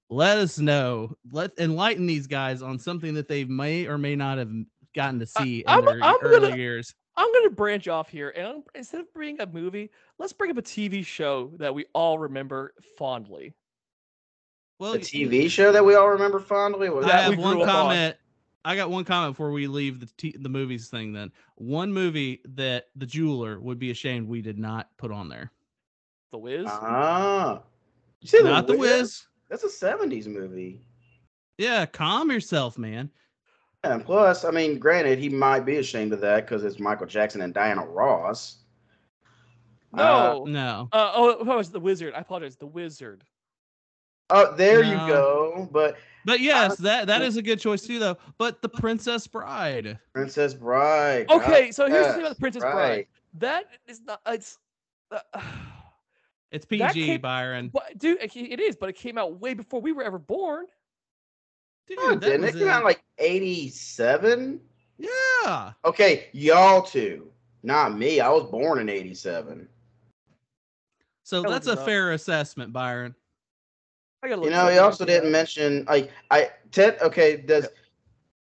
[0.09, 1.17] let us know.
[1.33, 4.51] Let enlighten these guys on something that they may or may not have
[4.95, 6.95] gotten to I- see in I'm- their I'm early gonna- years.
[7.19, 10.59] I'm gonna branch off here, and I'm- instead of bringing a movie, let's bring up
[10.59, 13.55] a TV show that we all remember fondly.
[14.79, 17.45] Well, the TV show that we all remember fondly was I that that we have
[17.45, 18.15] one grew up on.
[18.67, 18.81] Comment.
[18.81, 21.13] I got one comment before we leave the t- the movies thing.
[21.13, 25.53] Then one movie that the jeweler would be ashamed we did not put on there.
[26.33, 26.67] The Wiz.
[26.69, 27.63] Ah.
[28.21, 29.27] You see Not the Wiz.
[29.49, 30.83] That's a 70s movie.
[31.59, 33.11] Yeah, calm yourself, man.
[33.85, 37.41] And plus, I mean, granted, he might be ashamed of that because it's Michael Jackson
[37.43, 38.59] and Diana Ross.
[39.95, 40.45] Uh, no.
[40.47, 40.89] No.
[40.93, 42.13] Uh, oh, what was the Wizard?
[42.15, 42.57] I apologize.
[42.57, 43.23] The Wizard.
[44.31, 45.69] Oh, there you go.
[45.73, 48.17] But But yes, that that is a good choice too, though.
[48.39, 49.99] But the Princess Bride.
[50.13, 51.27] Princess Bride.
[51.31, 52.73] Okay, so here's the thing about the Princess right.
[52.75, 53.07] Bride.
[53.35, 54.21] That is not.
[54.27, 54.59] It's.
[55.11, 55.21] Uh,
[56.53, 57.71] It's PG, came- Byron.
[57.75, 60.67] but dude, it, it is, but it came out way before we were ever born.
[61.89, 62.45] Dude, No, it that didn't.
[62.45, 64.61] It was came out in- in like 87.
[64.97, 65.73] yeah.
[65.85, 67.31] Okay, y'all two.
[67.65, 68.21] Not me.
[68.21, 69.69] I was born in 87.
[71.25, 71.85] So That that's a enough.
[71.85, 73.17] fair assessment, Byron.
[74.27, 76.99] I gotta look You know, he also didn't mention like I Ted.
[77.01, 77.69] Okay, does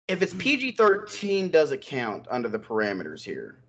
[0.10, 3.60] if it's PG thirteen, does it count under the parameters here?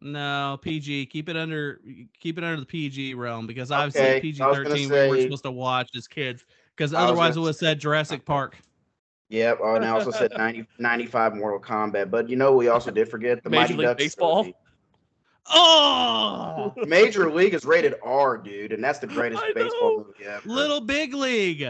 [0.00, 1.06] No, PG.
[1.06, 1.80] Keep it under
[2.18, 5.08] keep it under the PG realm because obviously Okay, PG I was gonna thirteen we
[5.08, 6.44] were say- supposed to watch as kids
[6.76, 8.56] because otherwise it gonna would have said Jurassic Park.
[9.30, 9.58] Yep.
[9.62, 12.10] Oh, and I also said 90, 95 Mortal Kombat.
[12.10, 14.42] But you know, we also did forget the Major Mighty League Ducks Baseball.
[14.44, 14.56] trilogy.
[15.50, 20.06] Oh, Major League is rated R, dude, and that's the greatest I baseball know.
[20.06, 20.48] movie ever.
[20.48, 21.66] Little Big League.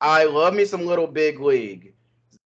[0.00, 1.94] I love me some Little Big League.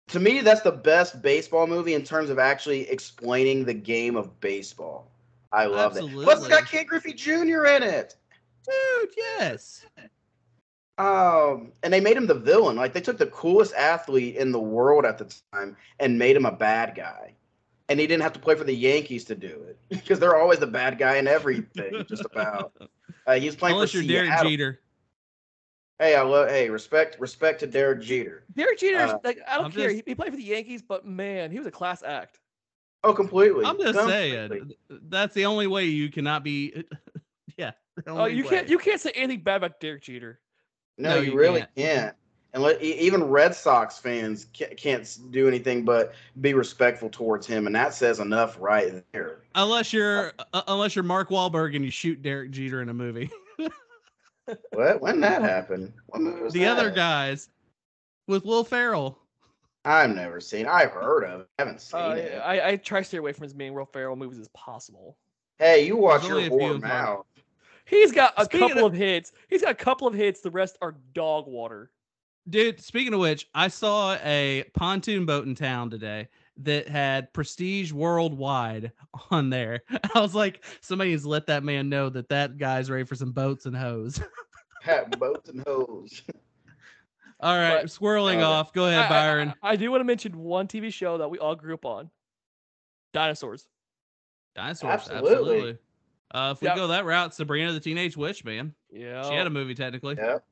[0.08, 4.38] To me, that's the best baseball movie in terms of actually explaining the game of
[4.40, 5.10] baseball.
[5.52, 6.10] I love it.
[6.12, 6.66] Plus, it's got.
[6.66, 7.64] Ken Griffey Jr.
[7.64, 8.16] in it.
[8.66, 9.86] Dude, yes.
[10.98, 12.76] Um, and they made him the villain.
[12.76, 16.46] Like they took the coolest athlete in the world at the time and made him
[16.46, 17.35] a bad guy.
[17.88, 20.58] And he didn't have to play for the Yankees to do it because they're always
[20.58, 22.04] the bad guy in everything.
[22.08, 22.72] just about.
[23.26, 24.80] Uh, he was playing Unless for you're Derek Jeter.
[25.98, 26.48] Hey, I love.
[26.48, 28.44] Hey, respect, respect to Derek Jeter.
[28.54, 29.88] Derek Jeter, Uh, like I don't I'm care.
[29.90, 32.38] just- He, he played for the Yankees, but man, he was a class act.
[33.04, 33.64] Oh, completely.
[33.64, 34.48] I'm just Completely.
[34.48, 34.72] saying
[35.08, 36.84] that's the only way you cannot be.
[37.56, 37.70] Yeah.
[38.06, 40.40] Oh, only you can't you can't say anything bad about Derek Jeter.
[40.98, 41.74] No, No, you, you really can't.
[41.76, 42.16] can't.
[42.56, 44.46] And let, e- even Red Sox fans
[44.78, 49.42] can't do anything but be respectful towards him, and that says enough right there.
[49.54, 53.30] Unless you're uh, unless you're Mark Wahlberg and you shoot Derek Jeter in a movie.
[54.70, 55.00] What?
[55.02, 55.92] When that happened?
[56.06, 57.48] What movie was the other guys
[58.28, 59.18] with Will Ferrell.
[59.84, 60.66] I've never seen.
[60.66, 61.40] I've heard of.
[61.40, 61.48] it.
[61.58, 62.38] haven't seen Uh, it.
[62.44, 65.16] I, I try to stay away from as many Will Ferrell movies as possible.
[65.58, 66.94] Hey, you watch There's your only a few whore in front.
[66.94, 67.26] mouth.
[67.86, 69.32] He's got a Speaking couple of- of hits.
[69.48, 70.40] He's got a couple of hits.
[70.40, 71.90] The rest are dog water.
[72.48, 76.28] Dude, speaking of which, I saw a pontoon boat in town today
[76.58, 78.92] that had Prestige Worldwide
[79.30, 79.82] on there.
[80.14, 83.32] I was like, somebody has let that man know that that guy's ready for some
[83.32, 84.20] boats and hoes.
[84.82, 86.22] Hat boats and hoes.
[87.40, 88.72] All right, But- swirling Uh, off.
[88.72, 89.54] Go ahead, I- I- Byron.
[89.62, 92.08] I, I do want to mention one TV show that we all grew up on.
[93.12, 93.66] Dinosaurs.
[94.54, 95.32] Dinosaurs, Absolutely.
[95.32, 95.78] absolutely.
[96.32, 96.76] Uh, if we Yep.
[96.76, 98.72] go that route, Sabrina the Teenage Witch, man.
[98.90, 99.28] Yeah.
[99.28, 100.14] She had a movie technically.
[100.16, 100.44] Yep.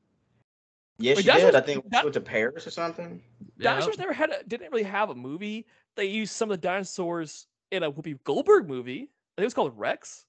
[0.97, 1.55] Yes, Wait, she did.
[1.55, 3.21] I think she Di- went to Paris or something.
[3.57, 3.71] Yeah.
[3.71, 5.65] Dinosaurs never had a, didn't really have a movie.
[5.95, 9.01] They used some of the dinosaurs in a Whoopi Goldberg movie.
[9.01, 10.25] I think it was called Rex.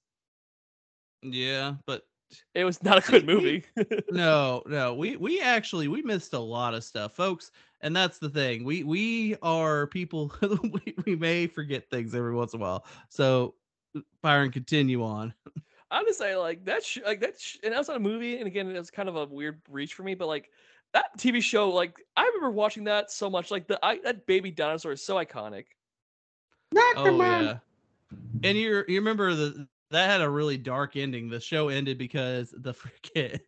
[1.23, 2.03] Yeah, but
[2.53, 3.63] It was not a good movie.
[4.11, 4.93] no, no.
[4.95, 7.51] We we actually we missed a lot of stuff, folks.
[7.81, 8.63] And that's the thing.
[8.63, 12.85] We we are people we, we may forget things every once in a while.
[13.09, 13.55] So
[14.21, 15.33] Byron, continue on.
[15.89, 18.37] I'm just saying, like that, sh- like that, sh- and that was not a movie.
[18.37, 20.15] And again, it was kind of a weird reach for me.
[20.15, 20.49] But like
[20.93, 23.51] that TV show, like I remember watching that so much.
[23.51, 25.65] Like the I, that baby dinosaur is so iconic.
[26.95, 27.57] Oh yeah.
[28.43, 31.29] And you you remember the that had a really dark ending.
[31.29, 32.73] The show ended because the
[33.15, 33.39] freaking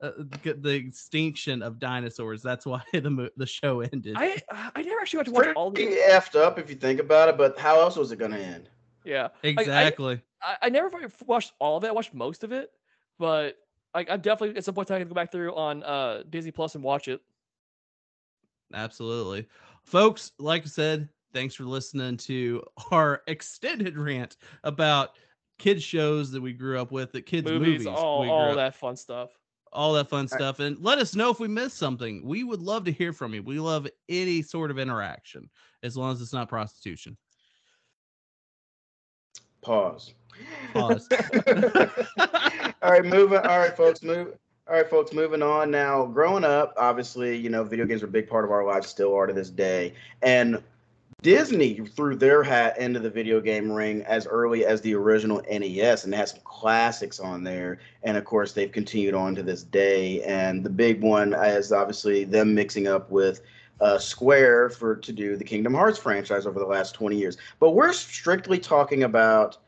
[0.00, 0.10] uh,
[0.42, 2.42] g- the extinction of dinosaurs.
[2.42, 4.14] That's why the the show ended.
[4.16, 4.40] I
[4.74, 5.98] I never actually got to watch Pretty all the.
[6.08, 8.68] effed up if you think about it, but how else was it gonna end?
[9.04, 10.20] Yeah, exactly.
[10.42, 10.90] I, I never
[11.26, 11.88] watched all of it.
[11.88, 12.70] I watched most of it,
[13.18, 13.56] but
[13.94, 16.74] like I'm definitely at some point I can go back through on uh Disney Plus
[16.74, 17.20] and watch it.
[18.74, 19.46] Absolutely.
[19.84, 25.10] Folks, like I said, thanks for listening to our extended rant about
[25.58, 28.50] kids shows that we grew up with, that kids movies, movies, all we grew all
[28.50, 29.30] up- that fun stuff.
[29.72, 30.30] all that fun right.
[30.30, 30.60] stuff.
[30.60, 32.24] And let us know if we missed something.
[32.24, 33.42] We would love to hear from you.
[33.42, 35.50] We love any sort of interaction
[35.82, 37.16] as long as it's not prostitution.
[39.62, 40.14] Pause.
[40.72, 41.08] Pause.
[42.82, 43.38] all right, moving.
[43.38, 44.36] All right, folks, move.
[44.68, 46.06] All right, folks, moving on now.
[46.06, 49.14] Growing up, obviously, you know, video games are a big part of our lives, still
[49.14, 49.94] are to this day.
[50.22, 50.62] And
[51.22, 56.04] Disney threw their hat into the video game ring as early as the original NES,
[56.04, 57.78] and they had some classics on there.
[58.02, 60.22] And of course, they've continued on to this day.
[60.22, 63.42] And the big one is obviously them mixing up with
[63.82, 67.36] uh, Square for to do the Kingdom Hearts franchise over the last 20 years.
[67.58, 69.58] But we're strictly talking about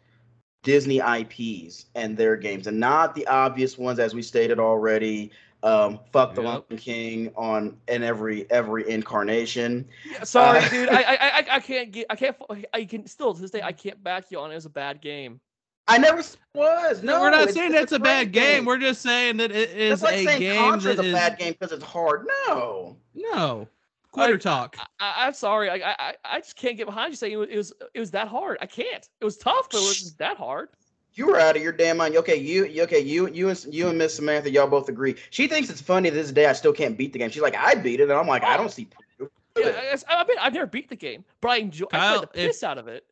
[0.63, 5.31] Disney IPs and their games, and not the obvious ones, as we stated already.
[5.65, 6.67] Um, fuck the Yep.
[6.71, 9.87] Lion King on in every every incarnation.
[10.11, 10.89] Yeah, sorry, Uh, dude.
[10.91, 12.07] I, I I I can't get.
[12.11, 12.37] I can't.
[12.73, 13.63] I can still to this day.
[13.63, 15.41] I can't back you on it was a bad game.
[15.89, 16.23] I never
[16.55, 17.03] was.
[17.03, 18.65] No, no, we're not saying it's that's a great bad game.
[18.65, 21.15] We're just saying that it is That's like a saying game Contra's that a is
[21.15, 22.27] bad game because it's hard.
[22.47, 22.97] No.
[23.15, 23.69] no
[24.15, 24.77] quitter talk.
[25.01, 25.69] I, I'm sorry.
[25.71, 28.01] I, I I- I just can't get behind you saying it was, it was it
[28.01, 28.59] was that hard.
[28.61, 29.09] I can't.
[29.21, 30.69] It was tough, but it wasn't that hard.
[31.17, 32.17] You were out of your damn mind.
[32.17, 35.15] Okay, you you- okay, you you and you and Miss Samantha, y'all both agree.
[35.31, 37.31] She thinks it's funny to this day I still can't beat the game.
[37.31, 38.87] She's like, I beat it, and I'm like, I don't see
[39.19, 39.31] proof.
[39.57, 41.87] Yeah, I, I mean, I've never beat the game, but I enjoy.
[41.93, 43.05] I Kyle, played the if- piss out of it.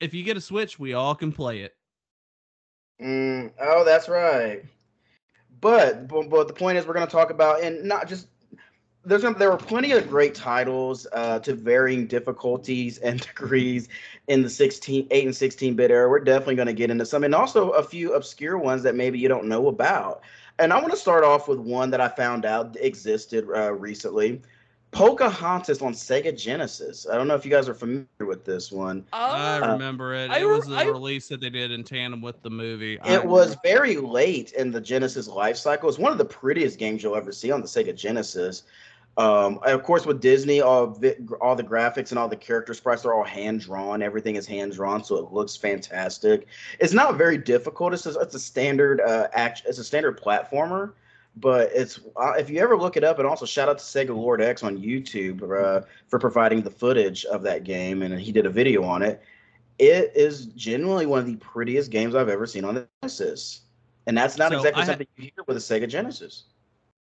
[0.00, 1.74] If you get a Switch, we all can play it.
[3.02, 4.62] Mm, oh, that's right.
[5.60, 8.28] But, but but the point is, we're going to talk about and not just
[9.04, 13.88] there's there were plenty of great titles uh, to varying difficulties and degrees
[14.28, 16.08] in the 16 8 and 16 bit era.
[16.08, 19.18] We're definitely going to get into some and also a few obscure ones that maybe
[19.18, 20.22] you don't know about.
[20.58, 24.42] And I want to start off with one that I found out existed uh, recently.
[24.92, 27.06] Pocahontas on Sega Genesis.
[27.10, 29.06] I don't know if you guys are familiar with this one.
[29.12, 30.32] I Uh, remember it.
[30.32, 32.98] It re- was a I- release that they did in tandem with the movie.
[33.00, 35.88] I It was very late in the Genesis life cycle.
[35.88, 38.64] It's one of the prettiest games you'll ever see on the Sega Genesis.
[39.16, 43.04] Um, of course, with Disney, all vi- all the graphics and all the character sprites
[43.04, 44.02] are all hand drawn.
[44.02, 46.46] Everything is hand drawn, so it looks fantastic.
[46.78, 47.92] It's not very difficult.
[47.92, 49.62] It's a, it's a standard uh, act.
[49.66, 50.92] It's a standard platformer,
[51.36, 54.14] but it's uh, if you ever look it up, and also shout out to Sega
[54.14, 58.46] Lord X on YouTube uh, for providing the footage of that game, and he did
[58.46, 59.20] a video on it.
[59.78, 63.62] It is genuinely one of the prettiest games I've ever seen on the Genesis,
[64.06, 66.44] and that's not So exactly I ha- something you hear with a Sega Genesis.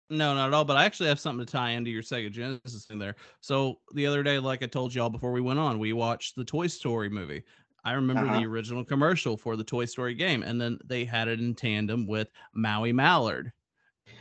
[0.09, 0.65] No, not at all.
[0.65, 3.15] But I actually have something to tie into your Sega Genesis in there.
[3.41, 6.43] So the other day, like I told y'all before we went on, we watched the
[6.45, 7.43] Toy Story movie.
[7.83, 8.39] I remember Uh-huh.
[8.39, 12.07] the original commercial for the Toy Story game, and then they had it in tandem
[12.07, 13.51] with Maui Mallard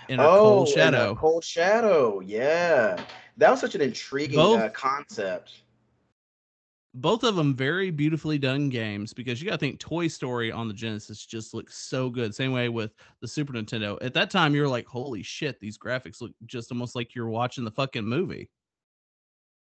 [0.08, 1.14] in a cold uh, shadow.
[1.14, 3.02] Cold Shadow, yeah,
[3.38, 5.60] that was such an intriguing Both- uh, concept.
[6.96, 10.68] Both of them very beautifully done games because you got to think Toy Story on
[10.68, 12.32] the Genesis just looks so good.
[12.32, 13.98] Same way with the Super Nintendo.
[14.00, 17.64] At that time, you're like, "Holy shit, these graphics look just almost like you're watching
[17.64, 18.48] the fucking movie."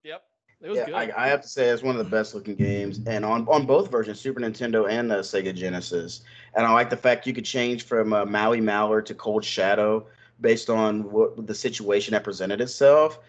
[0.04, 0.24] Yep,
[0.62, 0.96] it was Yeah, good.
[0.96, 3.66] I, I have to say it's one of the best looking games, and on on
[3.66, 6.22] both versions, Super Nintendo and the Sega Genesis.
[6.56, 10.08] And I like the fact you could change from uh, Maui Mallard to Cold Shadow
[10.42, 13.20] based on what the situation that presented itself.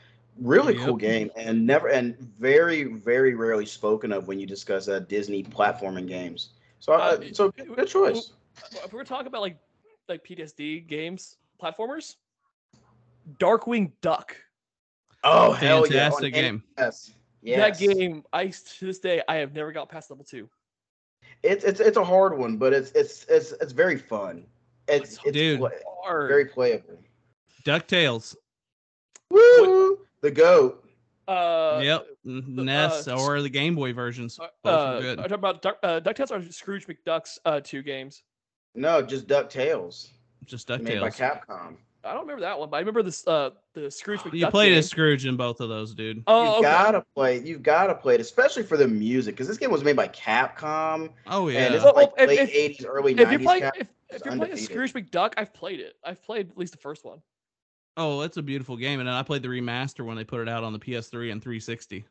[0.40, 5.00] Really cool game, and never and very very rarely spoken of when you discuss uh,
[5.00, 6.50] Disney platforming games.
[6.78, 8.32] So, uh, Uh, so good, good choice.
[8.84, 9.58] if we're talking about like
[10.08, 12.16] like PTSD games, platformers,
[13.38, 14.34] Darkwing Duck.
[15.24, 16.08] Oh hell yeah!
[16.08, 16.62] Fantastic game.
[16.78, 17.12] NES.
[17.42, 17.78] Yes.
[17.78, 20.48] That game, I to this day, I have never got past level two.
[21.42, 24.46] It's it's it's a hard one, but it's it's it's it's very fun.
[24.88, 25.58] It's it's Dude.
[25.60, 25.70] pla-
[26.02, 26.28] Hard.
[26.28, 26.98] very playable.
[27.64, 28.36] Ducktales.
[29.30, 29.89] Woo!
[30.22, 30.84] The goat.
[31.28, 32.06] Uh, yep.
[32.24, 34.38] NES uh, or the Game Boy versions.
[34.38, 35.10] Uh, Both uh, are.
[35.10, 38.22] I'm talking about Duck, uh, Ducktales or Scrooge McDuck's uh, two games.
[38.74, 40.08] No, just Ducktales.
[40.44, 41.76] Just Made by Capcom.
[42.02, 44.32] I don't remember that one, but I remember this uh the Scrooge McDuck.
[44.38, 44.78] You played game.
[44.78, 46.22] as Scrooge in both of those, dude.
[46.26, 46.62] Oh, you've okay.
[46.62, 47.38] gotta play.
[47.40, 51.10] You've gotta play it, especially for the music, because this game was made by Capcom,
[51.26, 51.76] Oh yeah, and yeah.
[51.76, 53.42] it's Well, like if- late if- '80s, early If you're '90s.
[53.42, 53.80] playing, Capcom.
[53.80, 54.64] if, if you're playing as.
[54.64, 55.94] Scrooge McDuck, I've played it.
[56.02, 57.20] I've played at least the first one.
[57.96, 60.48] Oh, it's a beautiful game, and then I played the remaster when they put it
[60.48, 62.04] out on the PS3 and 360.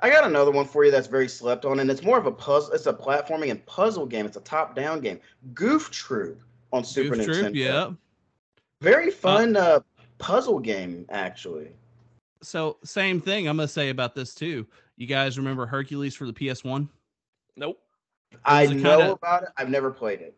[0.00, 2.32] I got another one for you that's very slept on, and it's more of a
[2.32, 2.72] puzzle.
[2.74, 4.26] It's a platforming and puzzle game.
[4.26, 5.20] It's a top-down game.
[5.54, 6.42] Goof Troop
[6.72, 7.40] on Super Goof Nintendo.
[7.40, 7.90] Troop, yeah.
[8.82, 9.80] Very fun uh,
[10.18, 11.70] puzzle game, actually.
[12.42, 14.66] So same thing I'm gonna say about this too.
[14.96, 16.88] You guys remember Hercules for the PS1?
[17.56, 17.80] Nope.
[18.44, 19.48] I know kinda- about it.
[19.56, 20.36] I've never played it.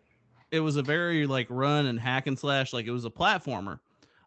[0.51, 3.81] It was a very like run and hack and slash, like it was a platformer,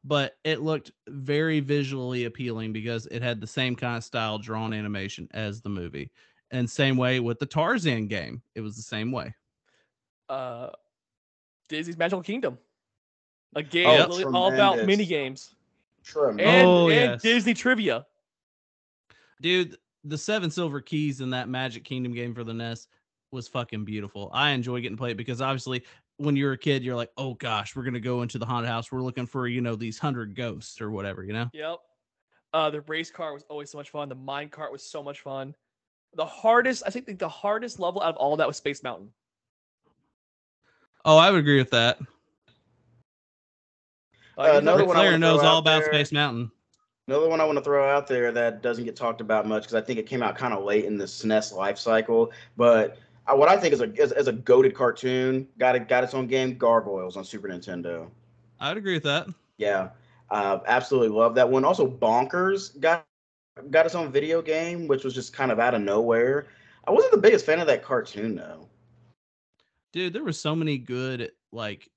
[0.04, 4.74] but it looked very visually appealing because it had the same kind of style drawn
[4.74, 6.12] animation as the movie.
[6.52, 9.34] And same way with the Tarzan game, it was the same way.
[10.28, 10.70] Uh,
[11.70, 12.58] Disney's Magical Kingdom.
[13.56, 15.56] A game Oh, literally all about mini games
[16.04, 16.46] Tremendous.
[16.46, 17.22] and, Oh, and yes.
[17.22, 18.06] Disney trivia.
[19.42, 22.88] Dude, the seven silver keys in that Magic Kingdom game for the NES
[23.32, 24.30] was fucking beautiful.
[24.34, 25.84] I enjoy getting to play it because obviously
[26.20, 28.92] when you're a kid, you're like, oh gosh, we're gonna go into the haunted house.
[28.92, 31.50] We're looking for, you know, these hundred ghosts or whatever, you know?
[31.54, 31.78] Yep.
[32.54, 34.10] Uh, the race car was always so much fun.
[34.10, 35.56] The mine cart was so much fun.
[36.16, 39.10] The hardest, I think, the, the hardest level out of all that was Space Mountain.
[41.06, 42.00] Oh, I would agree with that.
[44.38, 46.52] Uh, it's another not- one I Claire knows all about there- Space Mountain.
[47.08, 49.74] Another one I want to throw out there that doesn't get talked about much because
[49.74, 52.32] I think it came out kind of late in the SNES life cycle.
[52.56, 53.00] But
[53.34, 56.28] what I think is a is, is a goaded cartoon got it got its own
[56.28, 58.10] game, Gargoyles on Super Nintendo.
[58.60, 59.28] I would agree with that.
[59.58, 59.90] Yeah,
[60.32, 61.66] uh, absolutely love that one.
[61.66, 63.06] Also, Bonkers got
[63.72, 66.48] got its own video game, which was just kind of out of nowhere.
[66.88, 68.68] I wasn't the biggest fan of that cartoon though.
[69.92, 71.90] Dude, there were so many good like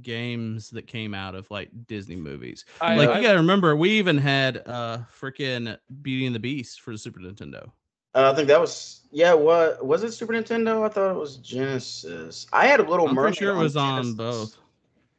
[0.00, 2.64] games that came out of like Disney movies.
[2.80, 6.80] I, like I- you gotta remember, we even had uh freaking Beauty and the Beast
[6.80, 7.70] for the Super Nintendo.
[8.14, 9.32] Uh, I think that was yeah.
[9.34, 10.12] What was it?
[10.12, 10.84] Super Nintendo?
[10.84, 12.46] I thought it was Genesis.
[12.52, 13.34] I had a Little I'm Mermaid.
[13.36, 14.14] pretty sure it was on Genesis.
[14.16, 14.56] both.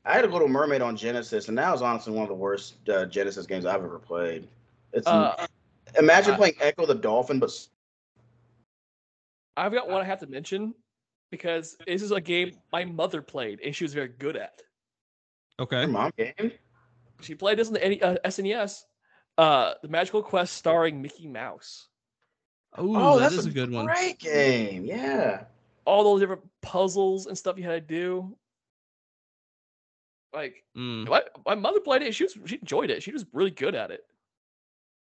[0.05, 2.75] I had a Little Mermaid on Genesis, and that was honestly one of the worst
[2.89, 4.47] uh, Genesis games I've ever played.
[4.91, 5.47] It's uh,
[5.97, 7.51] imagine I- playing Ecco the Dolphin, but
[9.55, 10.73] I've got one I have to mention
[11.31, 14.61] because this is a game my mother played and she was very good at.
[15.59, 15.81] Okay.
[15.81, 16.51] your mom game.
[17.21, 18.83] She played this on the N- uh, SNES.
[19.37, 21.87] Uh, the Magical Quest starring Mickey Mouse.
[22.79, 23.85] Ooh, oh, that that's is a good one.
[23.85, 25.43] Great game, yeah.
[25.85, 28.35] All those different puzzles and stuff you had to do.
[30.33, 31.07] Like Mm.
[31.07, 32.15] my, my mother played it.
[32.15, 33.03] She was she enjoyed it.
[33.03, 34.03] She was really good at it.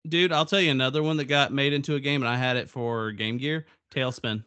[0.07, 2.57] Dude, I'll tell you another one that got made into a game, and I had
[2.57, 3.65] it for Game Gear.
[3.91, 4.43] Tailspin.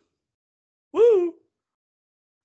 [0.93, 1.35] Woo!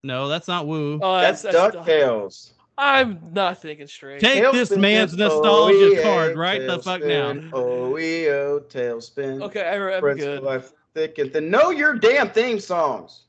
[0.03, 0.99] No, that's not Woo.
[1.01, 2.53] Oh, That's, Duck- DuckTales.
[2.78, 4.19] I'm not thinking straight.
[4.19, 7.34] Take this man's nostalgia yeah, card right the fuck now.
[7.34, 9.41] tailspin, Oh, we oh, tailspin.
[9.43, 10.41] okay, I, I'm Prince good.
[10.43, 11.49] Life, thick and thin.
[11.51, 13.26] Know your damn theme songs.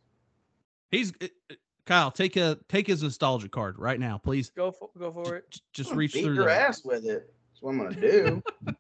[0.91, 1.55] He's uh, uh,
[1.87, 2.11] Kyle.
[2.11, 4.51] Take a take his nostalgia card right now, please.
[4.57, 5.51] Go for go for it.
[5.51, 6.61] J- Just I'm reach beat through your there.
[6.67, 7.35] ass with it.
[7.53, 8.43] That's what I'm gonna do.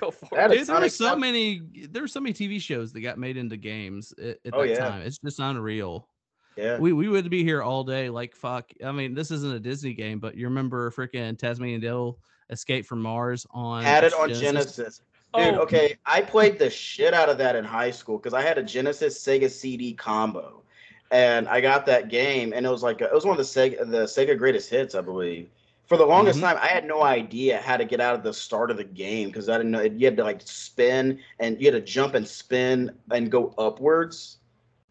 [0.00, 0.60] Go for That it.
[0.60, 1.60] is Dude, there were so many.
[1.90, 4.68] There were so many TV shows that got made into games at, at Oh, that
[4.68, 4.78] yeah.
[4.78, 5.02] time.
[5.02, 6.08] It's just unreal.
[6.56, 6.78] Yeah.
[6.78, 8.08] We we would be here all day.
[8.10, 8.70] Like fuck.
[8.84, 12.18] I mean, this isn't a Disney game, but you remember freaking Tasmanian Devil
[12.50, 15.00] Escape from Mars on Had it on Genesis.
[15.34, 15.60] Dude, Oh.
[15.62, 18.62] okay, I played the shit out of that in high school because I had a
[18.62, 20.62] Genesis Sega CD combo,
[21.10, 23.78] and I got that game, and it was like it was one of the Sega
[23.90, 25.48] the Sega greatest hits, I believe.
[25.86, 26.42] For the longest Mhm.
[26.42, 29.28] time, I had no idea how to get out of the start of the game
[29.28, 32.26] because I didn't know you had to like spin and you had to jump and
[32.26, 34.38] spin and go upwards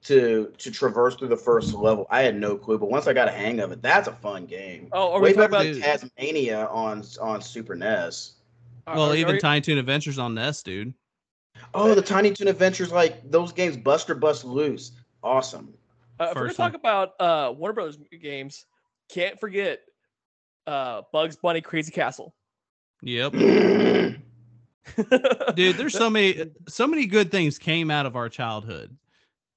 [0.06, 2.06] to to traverse through the first level.
[2.10, 4.46] I had no clue, but once I got a hang of it, that's a fun
[4.46, 4.88] game.
[4.92, 5.66] Oh, are we Way talking about?
[5.66, 8.34] Taz-Mania on on Super NES.
[8.88, 10.94] Well, are- even are- Tiny Toon Adventures on NES, dude.
[11.74, 14.92] Oh, the Tiny Toon Adventures, like those games, Buster Bust Loose,
[15.24, 15.74] awesome.
[16.20, 18.66] Uh, if we're gonna First talk about uh, Warner Brothers games,
[19.10, 19.82] can't forget
[20.68, 22.36] uh, Bugs Bunny Crazy Castle.
[23.02, 23.32] Yep.
[23.34, 24.22] Dude,
[25.56, 28.96] Dude, there's so many so many good things came out of our childhood.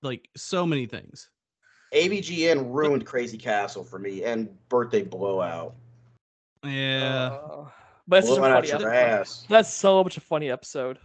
[0.02, 1.28] Like so many things.
[1.94, 5.74] AVGN ruined Crazy Castle for me and Birthday Blowout.
[6.64, 7.38] Yeah.
[7.42, 7.68] Uh,
[8.06, 9.46] but it's such a Blowing out funny your ass.
[9.48, 10.98] That's so much a funny episode.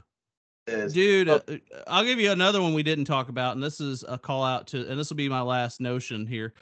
[0.68, 1.42] Is- Dude, Oh.
[1.48, 4.44] uh, I'll give you another one we didn't talk about, and this is a call
[4.44, 6.54] out to, and this will be my last notion here.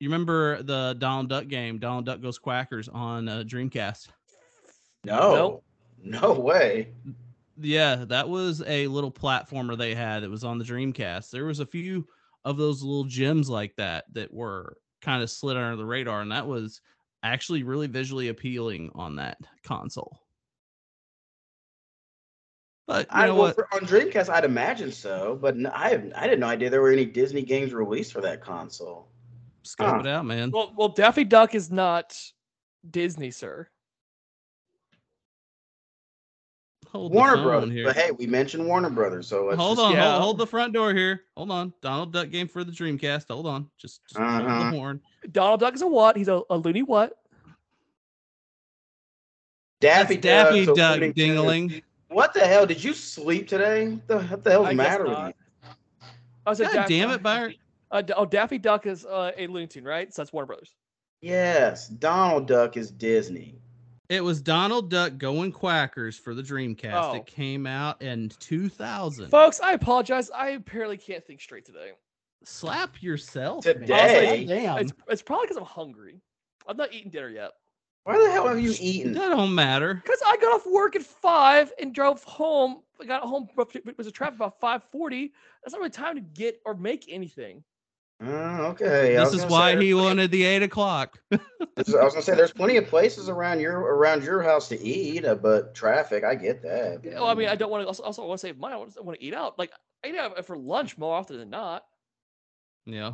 [0.00, 4.08] You remember the Donald Duck game, Donald Duck Goes Quackers on uh, Dreamcast?
[5.04, 5.62] no,
[6.02, 6.88] no way.
[7.60, 10.22] Yeah, that was a little platformer they had.
[10.22, 11.30] It was on the Dreamcast.
[11.30, 12.06] There was a few
[12.44, 16.32] of those little gems like that that were kind of slid under the radar, and
[16.32, 16.80] that was
[17.22, 20.22] actually really visually appealing on that console.
[22.86, 23.54] But you I know well, what?
[23.54, 26.82] for, on Dreamcast, I'd imagine so, but n- I have I had no idea there
[26.82, 29.08] were any Disney games released for that console.
[29.62, 30.00] Scope huh.
[30.00, 30.50] it out, man.
[30.50, 32.18] Well, well, Daffy Duck is not
[32.90, 33.68] Disney, sir.
[36.92, 37.84] Hold the Warner phone Brothers, here.
[37.84, 40.10] but hey, we mentioned Warner Brothers, so let's hold just- on, yeah.
[40.10, 41.22] hold, hold the front door here.
[41.36, 41.72] Hold on.
[41.82, 43.26] Donald Duck game for the Dreamcast.
[43.30, 43.70] Hold on.
[43.78, 44.70] Just, just hold Uh-huh.
[44.70, 45.00] the horn.
[45.30, 46.16] Donald Duck is a what?
[46.16, 47.16] He's a, a loony what?
[49.80, 51.82] Daffy That's Daffy Duck, so Duck Dingling.
[52.08, 52.66] What the hell?
[52.66, 53.88] Did you sleep today?
[53.88, 55.32] What the, what the hell's the matter with you?
[56.46, 57.54] I was like, God damn it, Byron.
[57.90, 60.12] Uh, oh, Daffy Duck is uh, a Looney Tune, right?
[60.12, 60.74] So that's Warner Brothers.
[61.20, 63.60] Yes, Donald Duck is Disney.
[64.10, 66.92] It was Donald Duck going quackers for the Dreamcast.
[66.92, 67.14] Oh.
[67.14, 69.30] It came out in 2000.
[69.30, 70.30] Folks, I apologize.
[70.30, 71.92] I apparently can't think straight today.
[72.42, 73.62] Slap yourself.
[73.62, 74.44] Today?
[74.44, 74.46] Man.
[74.48, 74.78] Damn.
[74.78, 76.20] It's, it's probably because I'm hungry.
[76.66, 77.52] I've not eaten dinner yet.
[78.02, 79.12] Why the hell have you eaten?
[79.12, 79.94] That don't matter.
[79.94, 82.80] Because I got off work at five and drove home.
[83.00, 83.46] I got home.
[83.74, 85.32] It was a traffic about five forty.
[85.62, 87.62] That's not really time to get or make anything.
[88.22, 89.16] Oh, okay.
[89.16, 91.18] This is why say, he wanted the eight o'clock.
[91.32, 91.38] I
[91.76, 95.34] was gonna say there's plenty of places around your around your house to eat, uh,
[95.36, 96.22] but traffic.
[96.22, 97.00] I get that.
[97.02, 97.86] Well, I mean, I don't want to.
[97.86, 98.74] Also, also want to save money.
[98.74, 99.58] I want to, want to eat out.
[99.58, 99.72] Like
[100.04, 101.84] I eat out for lunch more often than not.
[102.84, 103.12] yeah.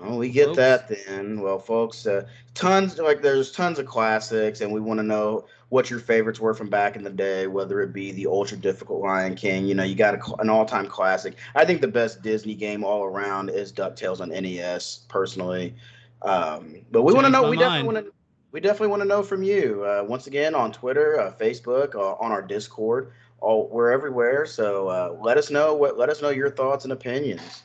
[0.00, 0.56] Oh, we get Folks.
[0.56, 1.40] that then.
[1.40, 5.90] Well, folks, uh, tons like there's tons of classics, and we want to know what
[5.90, 7.48] your favorites were from back in the day.
[7.48, 10.64] Whether it be the ultra difficult Lion King, you know, you got a, an all
[10.64, 11.34] time classic.
[11.56, 15.74] I think the best Disney game all around is Ducktales on NES, personally.
[16.22, 17.50] Um, but we want to know.
[17.50, 18.12] We definitely want to.
[18.52, 19.84] We definitely want to know from you.
[19.84, 23.10] Uh, once again, on Twitter, uh, Facebook, uh, on our Discord,
[23.40, 24.46] all we're everywhere.
[24.46, 25.98] So uh, let us know what.
[25.98, 27.64] Let us know your thoughts and opinions.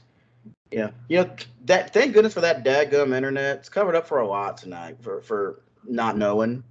[0.71, 1.29] Yeah, you know
[1.65, 1.93] that.
[1.93, 3.57] Thank goodness for that dadgum internet.
[3.57, 6.63] It's covered up for a lot tonight for for not knowing.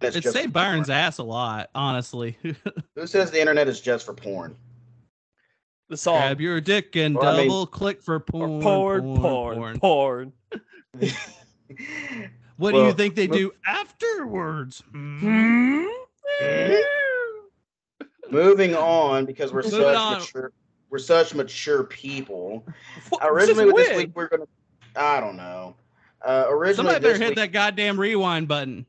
[0.00, 0.98] It's It saved for Byron's porn.
[0.98, 2.36] ass a lot, honestly.
[2.94, 4.56] Who says the internet is just for porn?
[5.88, 6.18] The song.
[6.20, 8.60] Grab your dick and Well, I mean- double click for or porn.
[8.62, 10.32] porn, porn, porn.
[12.56, 14.82] What do you think they mo- do afterwards?
[14.92, 15.86] Hmm?
[16.42, 16.74] Hmm?
[18.30, 20.18] Moving on because we're Moving such on.
[20.18, 20.52] mature.
[20.90, 22.66] We're such mature people.
[23.08, 23.96] What- Originally, since with this when?
[23.98, 24.44] week, we're gonna.
[24.94, 25.74] I don't know.
[26.22, 28.84] Uh, originally, Somebody better hit week, that goddamn rewind button.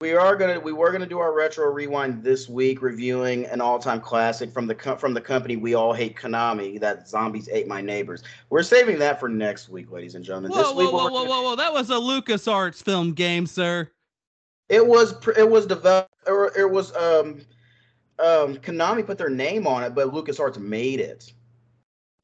[0.00, 4.00] We are gonna we were gonna do our retro rewind this week, reviewing an all-time
[4.00, 6.80] classic from the co- from the company we all hate, Konami.
[6.80, 8.22] That zombies ate my neighbors.
[8.48, 10.52] We're saving that for next week, ladies and gentlemen.
[10.52, 11.56] whoa, this whoa, whoa, whoa, whoa, whoa!
[11.56, 13.90] That was a LucasArts film game, sir.
[14.70, 17.42] It was it was developed or it was um
[18.18, 21.30] um Konami put their name on it, but LucasArts made it.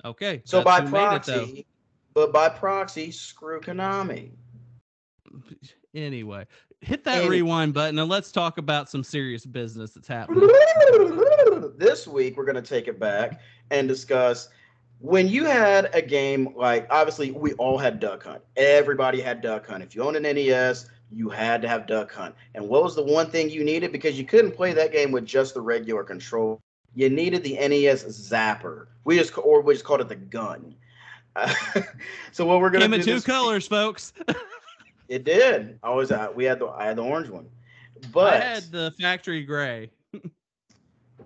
[0.03, 0.41] Okay.
[0.45, 1.67] So by made it, proxy,
[2.15, 4.31] but by proxy, screw Konami.
[5.95, 6.47] Anyway,
[6.81, 10.49] hit that Any- rewind button and let's talk about some serious business that's happening.
[11.79, 14.49] this week we're going to take it back and discuss
[15.01, 18.43] when you had a game like obviously we all had duck hunt.
[18.57, 19.83] Everybody had duck hunt.
[19.83, 22.35] If you owned an nes you had to have duck hunt.
[22.55, 23.93] And what was the one thing you needed?
[23.93, 26.61] Because you couldn't play that game with just the regular control.
[26.95, 28.87] You needed the nes zapper.
[29.05, 30.75] We just or we just called it the gun.
[31.37, 31.53] Uh,
[32.33, 34.13] so what we're going to Came do two this- colors, folks.
[35.09, 37.47] it did i was uh, we had the i had the orange one
[38.13, 39.91] but I had the factory gray.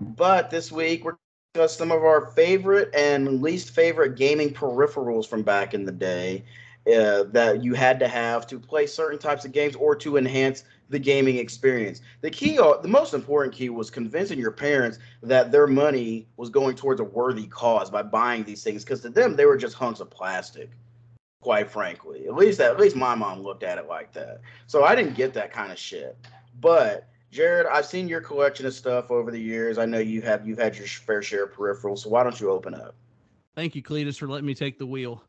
[0.01, 1.19] But this week we're going
[1.53, 5.93] to discuss some of our favorite and least favorite gaming peripherals from back in the
[5.93, 6.43] day
[6.87, 10.65] uh, that you had to have to play certain types of games or to enhance
[10.89, 12.01] the gaming experience.
[12.23, 16.49] The key, uh, the most important key, was convincing your parents that their money was
[16.49, 19.75] going towards a worthy cause by buying these things, because to them they were just
[19.75, 20.71] hunks of plastic.
[21.41, 24.43] Quite frankly, at least that, at least my mom looked at it like that.
[24.67, 26.19] So I didn't get that kind of shit.
[26.61, 29.79] But Jared, I've seen your collection of stuff over the years.
[29.79, 32.01] I know you have you've had your fair share of peripherals.
[32.01, 32.95] So why don't you open up?
[33.55, 35.25] Thank you, Cletus, for letting me take the wheel.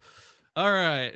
[0.55, 1.16] All right.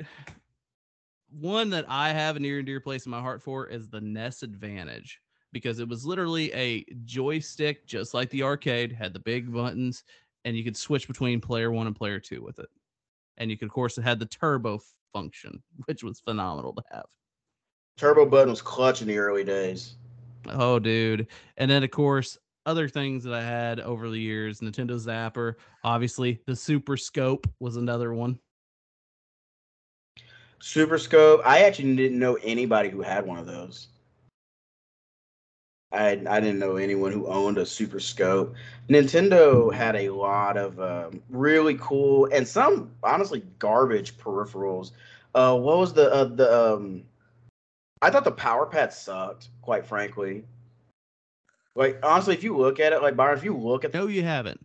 [1.30, 4.00] One that I have a near and dear place in my heart for is the
[4.00, 5.20] NES Advantage
[5.52, 10.04] because it was literally a joystick, just like the arcade, had the big buttons,
[10.44, 12.68] and you could switch between player one and player two with it.
[13.38, 14.80] And you could, of course, it had the turbo
[15.12, 17.06] function, which was phenomenal to have.
[17.96, 19.94] Turbo button was clutch in the early days.
[20.50, 21.28] Oh, dude.
[21.56, 26.40] And then, of course, other things that I had over the years Nintendo Zapper, obviously,
[26.46, 28.38] the Super Scope was another one.
[30.60, 31.40] Super Scope.
[31.44, 33.88] I actually didn't know anybody who had one of those.
[35.92, 38.54] I I didn't know anyone who owned a Super Scope.
[38.88, 44.92] Nintendo had a lot of um, really cool and some honestly garbage peripherals.
[45.34, 47.04] Uh, what was the uh, the um?
[48.02, 49.48] I thought the Power Pad sucked.
[49.62, 50.44] Quite frankly,
[51.74, 54.22] like honestly, if you look at it, like Byron, if you look at No, you
[54.22, 54.64] haven't.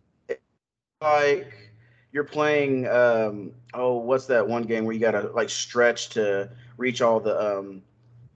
[1.00, 1.70] like
[2.12, 7.00] you're playing um oh what's that one game where you gotta like stretch to reach
[7.02, 7.82] all the um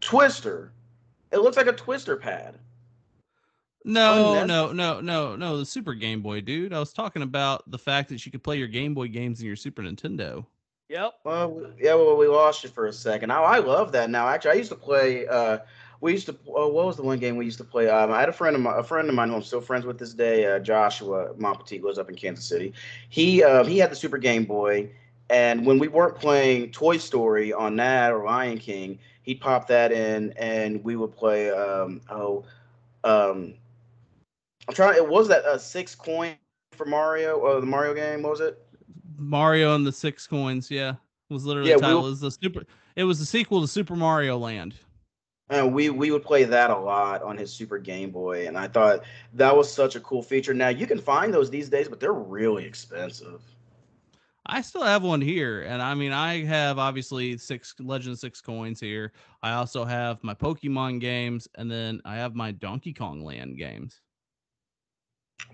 [0.01, 0.73] twister
[1.31, 2.59] it looks like a twister pad
[3.89, 4.47] No, Unnecessary.
[4.49, 5.59] no, no, no, no.
[5.59, 6.73] The Super Game Boy, dude.
[6.73, 9.47] I was talking about the fact that you could play your Game Boy games in
[9.47, 10.45] your Super Nintendo.
[10.89, 11.15] Yep.
[11.25, 13.31] Well, we- yeah, well, we lost you for a second.
[13.31, 14.11] I, I love that.
[14.11, 15.27] Now, actually, I used to play.
[15.29, 15.59] Uh,
[16.01, 16.33] we used to.
[16.33, 17.89] Uh, what was the one game we used to play?
[17.89, 19.87] Um, I had a friend of my, a friend of mine who I'm still friends
[19.87, 20.47] with this day.
[20.47, 22.73] Uh, Joshua Monpetit lives up in Kansas City.
[23.09, 24.91] He um, he had the Super Game Boy,
[25.31, 29.93] and when we weren't playing Toy Story on that or Lion King, he'd pop that
[29.93, 31.51] in, and we would play.
[31.51, 32.45] Um, oh,
[33.05, 33.55] um,
[34.69, 34.97] I'm trying.
[34.97, 36.35] It was that uh, six coin
[36.73, 37.41] for Mario.
[37.45, 38.23] Uh, the Mario game.
[38.23, 38.59] Was it?
[39.19, 40.95] Mario and the Six Coins, yeah,
[41.31, 42.07] was literally Yeah, the title.
[42.07, 42.63] It was the super.
[42.97, 44.75] It was the sequel to Super Mario Land.
[45.49, 48.69] And we we would play that a lot on his Super Game Boy, and I
[48.69, 49.05] thought
[49.35, 50.53] that was such a cool feature.
[50.53, 53.43] Now you can find those these days, but they're really expensive.
[54.49, 58.81] I still have one here, and I mean, I have obviously six Legend Six Coins
[58.81, 59.13] here.
[59.43, 64.01] I also have my Pokemon games, and then I have my Donkey Kong Land games.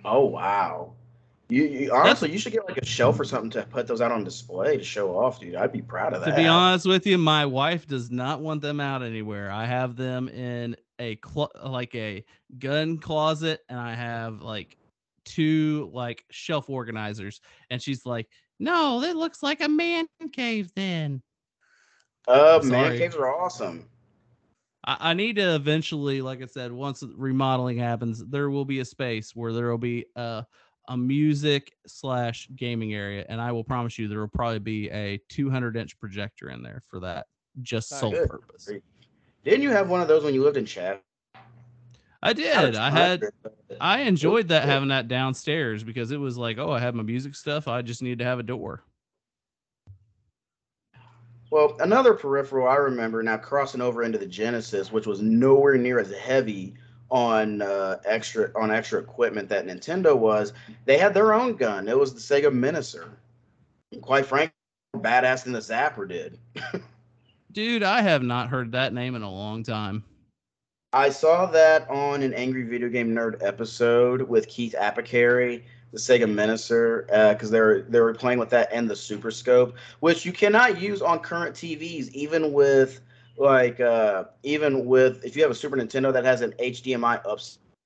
[0.05, 0.95] Oh wow!
[1.49, 4.11] You, you honestly, you should get like a shelf or something to put those out
[4.11, 5.55] on display to show off, dude.
[5.55, 6.31] I'd be proud of that.
[6.31, 9.51] To be honest with you, my wife does not want them out anywhere.
[9.51, 12.25] I have them in a clo- like a
[12.59, 14.77] gun closet, and I have like
[15.25, 18.29] two like shelf organizers, and she's like,
[18.59, 21.23] "No, that looks like a man cave." Then
[22.27, 23.89] uh, man caves are awesome.
[24.85, 28.85] I, I need to eventually, like I said, once remodeling happens, there will be a
[28.85, 30.45] space where there will be a
[30.89, 35.21] a music slash gaming area, and I will promise you there will probably be a
[35.29, 37.27] 200 inch projector in there for that
[37.61, 38.01] just Nice.
[38.01, 38.29] sole Good.
[38.29, 38.69] purpose.
[39.45, 41.01] Didn't you have one of those when you lived in Chad?
[42.23, 42.77] I did.
[42.77, 43.23] I had.
[43.81, 47.35] I enjoyed that having that downstairs because it was like, oh, I have my music
[47.35, 47.67] stuff.
[47.67, 48.85] I just need to have a door.
[51.53, 55.99] Well, another peripheral I remember now crossing over into the Genesis, which was nowhere near
[55.99, 56.73] as heavy
[57.11, 60.55] on uh, extra on extra equipment that Nintendo was.
[60.87, 61.89] They had their own gun.
[61.89, 63.11] It was the Sega Menacer.
[63.93, 64.55] And quite frankly,
[64.95, 66.39] more badass than the Zapper did.
[67.53, 70.05] Dude, I have not heard that name in a long time.
[70.95, 76.25] I saw that on an Angry Video Game Nerd episode with Keith Apicary, the Sega
[76.25, 80.33] Menacer, because they were they were playing with that and the Super Scope, which you
[80.33, 83.01] cannot use on current TVs, even with
[83.37, 87.41] like uh, even with if you have a Super Nintendo that has an HDMI up,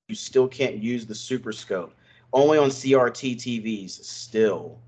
[0.07, 1.93] you still can't use the Super Scope.
[2.33, 4.79] Only on CRT TVs still.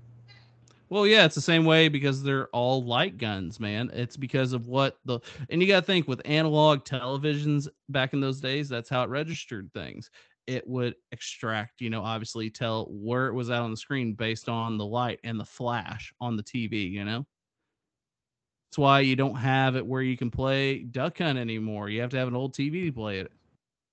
[0.90, 3.92] Well, yeah, it's the same way because they're all light guns, man.
[3.94, 8.20] It's because of what the and you got to think with analog televisions back in
[8.20, 10.10] those days, that's how it registered things.
[10.50, 14.48] It would extract, you know, obviously tell where it was out on the screen based
[14.48, 17.24] on the light and the flash on the TV, you know.
[18.68, 21.88] That's why you don't have it where you can play Duck Hunt anymore.
[21.88, 23.30] You have to have an old TV to play it.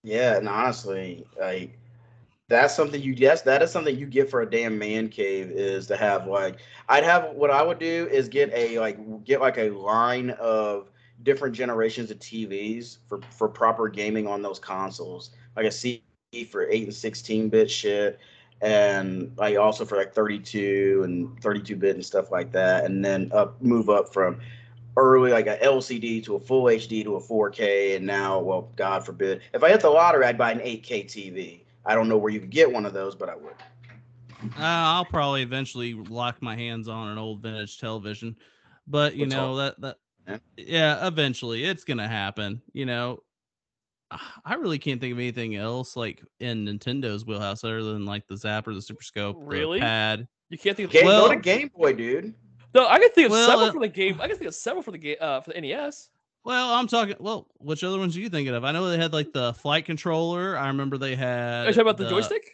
[0.02, 1.78] Yeah, and honestly, like
[2.48, 5.86] that's something you yes, that is something you get for a damn man cave is
[5.88, 6.58] to have like
[6.90, 10.90] I'd have what I would do is get a like get like a line of
[11.22, 15.32] different generations of TVs for for proper gaming on those consoles.
[15.56, 16.04] Like a C
[16.52, 18.20] for 8 and 16 bit shit
[18.62, 23.32] and like also for like 32 and 32 bit and stuff like that and then
[23.34, 24.40] up move up from
[24.98, 29.06] early like a LCD to a full HD to a 4K, and now, well, God
[29.06, 31.60] forbid, if I hit the lottery, I'd buy an 8K TV.
[31.86, 33.54] I don't know where you could get one of those, but I would.
[34.42, 38.36] Uh, I'll probably eventually lock my hands on an old vintage television,
[38.88, 39.98] but you What's know all- that that
[40.28, 40.38] Yeah.
[40.58, 42.60] yeah, eventually it's gonna happen.
[42.74, 43.22] You know,
[44.46, 48.36] I really can't think of anything else like in Nintendo's wheelhouse other than like the
[48.36, 49.80] Zapper, the Super Scope, Really?
[49.80, 50.28] the pad.
[50.50, 52.34] You can't think of Game, Well- go to Game Boy, dude.
[52.74, 52.88] no.
[52.88, 54.20] I can think of Well, several uh, for the game.
[54.22, 56.10] I can think of several for the game uh, for the NES.
[56.46, 57.16] Well, I'm talking.
[57.20, 58.64] Well, which other ones are you thinking of?
[58.64, 60.58] I know they had like the flight controller.
[60.58, 61.66] I remember they had.
[61.66, 62.54] Are you talking about the, joystick?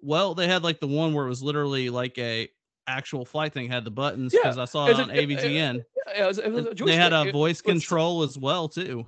[0.00, 2.48] Well, they had like the one where it was literally like a
[2.88, 5.84] actual flight thing had the buttons Yeah, because I saw is it on it- AVGN.
[6.08, 6.86] Yeah, it was, it was a joystick.
[6.86, 9.06] They had a voice was- control as well too.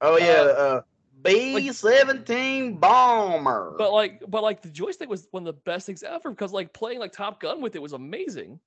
[0.00, 0.80] Oh yeah, Uh, uh,
[1.22, 3.74] B seventeen bomber.
[3.78, 6.72] But like, but like the joystick was one of the best things ever because like
[6.72, 8.60] playing like Top Gun with it was amazing.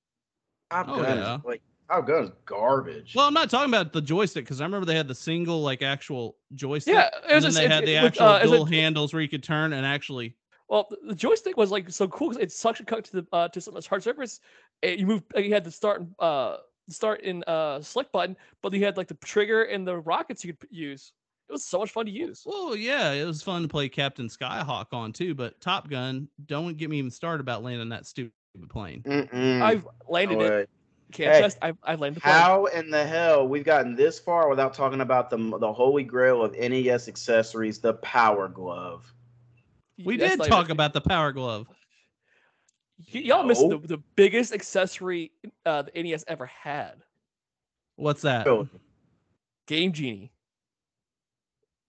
[0.72, 1.38] Top Oh, Gun yeah.
[1.46, 3.14] like Top Gun's garbage.
[3.16, 5.82] Well, I'm not talking about the joystick because I remember they had the single like
[5.82, 6.96] actual joystick.
[6.96, 8.76] Yeah, it and then just- they it- had the it was, actual uh, it a-
[8.76, 10.36] handles where you could turn and actually.
[10.70, 13.48] Well, the- the joystick was like so cool because it suction cut to the uh,
[13.50, 14.40] to some hard surface.
[14.84, 16.58] And you move, uh, you had the start uh
[16.90, 20.54] start in uh select button, but you had like the trigger and the rockets you
[20.54, 21.12] could use.
[21.50, 22.44] It was so much fun to use.
[22.46, 25.34] Oh yeah, it was fun to play Captain Skyhawk on too.
[25.34, 28.32] But Top Gun, don't get me even started about landing that stupid
[28.70, 29.02] plane.
[29.04, 29.62] Mm-mm.
[29.62, 30.70] I've landed No it.
[31.14, 31.58] Can't Hey, test.
[31.62, 32.34] I've, I've landed the plane.
[32.34, 36.44] How in the hell we've gotten this far without talking about the the holy grail
[36.44, 39.14] of NES accessories, the Power Glove?
[40.04, 41.68] We That's did not talk even- about the Power Glove.
[43.14, 43.78] Y- y'all missed No.
[43.78, 45.32] the, the biggest accessory
[45.66, 46.94] uh, the NES ever had.
[47.96, 48.46] What's that?
[48.46, 48.68] Really?
[49.68, 50.32] Game Genie.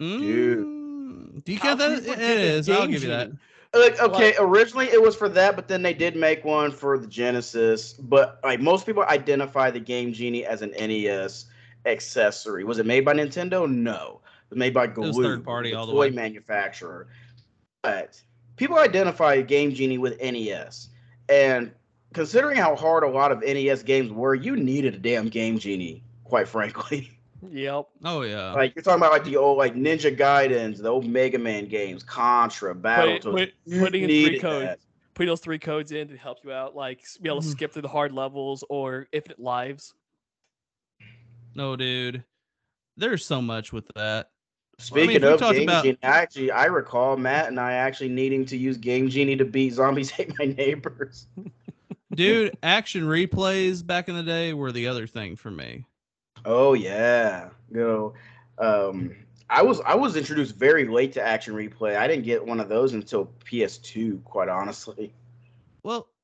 [0.01, 0.59] Dude.
[0.59, 1.91] Mm, Do you How count that?
[1.91, 2.73] you It forget the.
[2.73, 3.31] I'll Game give you that.
[3.75, 7.07] Like, okay, originally it was for that, but then they did make one for the
[7.07, 7.93] Genesis.
[7.93, 11.47] But like most people identify the Game Genie as an NES
[11.85, 12.65] accessory.
[12.65, 13.71] Was it made by Nintendo?
[13.71, 16.11] No, it was made by Galoob, was third party the all the toy way.
[16.11, 17.09] manufacturer.
[17.83, 18.21] But
[18.57, 20.89] people identify Game Genie with NES,
[21.29, 21.73] and
[22.15, 26.03] considering how hard a lot of NES games were, you needed a damn Game Genie.
[26.25, 27.11] Quite frankly.
[27.53, 27.87] Yep.
[28.05, 28.51] Oh yeah.
[28.53, 32.03] Like you're talking about like the old like Ninja Gaidens, the old Mega Man games,
[32.03, 33.23] Contra, Battletoads.
[33.31, 34.65] put- You putting in three codes.
[34.65, 34.79] that.
[35.15, 37.51] Putting those three codes in to help you out, like be able to Mhm.
[37.53, 39.95] skip through the hard levels or infinite lives.
[41.55, 42.25] no, dude.
[42.97, 44.31] There's so much with that.
[44.81, 48.45] Speaking if we of Game about- Genie, actually I recall Matt and I actually needing
[48.47, 51.27] to use Game Genie to beat Zombies Hate My Neighbors.
[52.15, 55.85] Dude, action replays back in the day were the other thing for me.
[56.45, 58.15] Oh yeah, go.
[58.59, 59.15] Um,
[59.51, 61.97] I was I was introduced very late to action replay.
[61.97, 65.13] I didn't get one of those until PS2, quite honestly.
[65.83, 66.18] Well, i-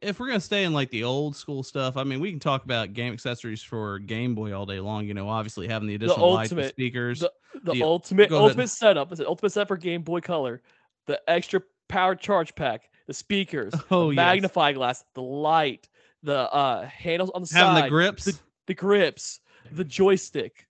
[0.00, 2.64] if we're gonna stay in like the old school stuff, I mean, we can talk
[2.64, 5.06] about game accessories for Game Boy all day long.
[5.06, 7.20] You know, obviously having the additional lights and ultimate- speakers.
[7.20, 7.32] The,
[7.64, 8.48] the The- ultimate go ahead.
[8.50, 10.62] ultimate setup is an ultimate setup for Game Boy Color.
[11.06, 14.16] The extra power charge pack, the speakers, Oh, the yes.
[14.16, 15.88] magnifying glass, the light,
[16.22, 18.24] the uh handles on the having side, the grips.
[18.24, 18.38] the-
[18.68, 19.40] the grips,
[19.72, 20.68] the joystick,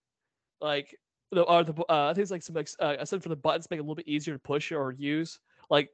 [0.60, 0.98] like
[1.30, 3.36] the are the uh, I think it's like some like uh, I said for the
[3.36, 5.38] buttons make it a little bit easier to push or use,
[5.70, 5.90] like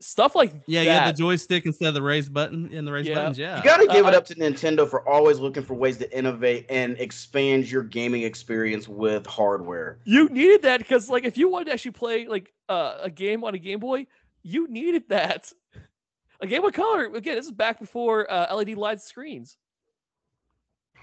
[0.00, 0.86] stuff like yeah, that.
[0.86, 3.14] yeah, the joystick instead of the raise button in the raise Yeah.
[3.14, 3.38] buttons.
[3.38, 3.56] Yeah.
[3.58, 6.16] You got to Uh, give it up to Nintendo for always looking for ways to
[6.16, 9.98] innovate and expand your gaming experience with hardware.
[10.04, 13.42] You needed that because, like, if you wanted to actually play like uh, a game
[13.44, 14.06] on a Game Boy,
[14.42, 15.52] you needed that.
[16.40, 17.36] A Game Boy Color again.
[17.36, 19.56] This is back before uh, LED light screens.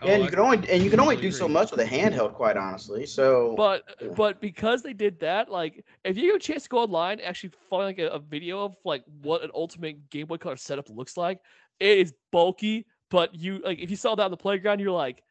[0.02, 1.86] Oh, and you can only and you can only completely do so much with a
[1.86, 3.06] handheld, quite honestly.
[3.06, 4.10] So But Yeah.
[4.16, 7.28] but because they did that, like, if you get a chance to go online and
[7.28, 10.90] actually find like a, a video of like what an ultimate Game Boy Color setup
[10.90, 11.40] looks like,
[11.80, 12.86] it is bulky.
[13.10, 15.24] But you like if you saw that on the playground, you're like,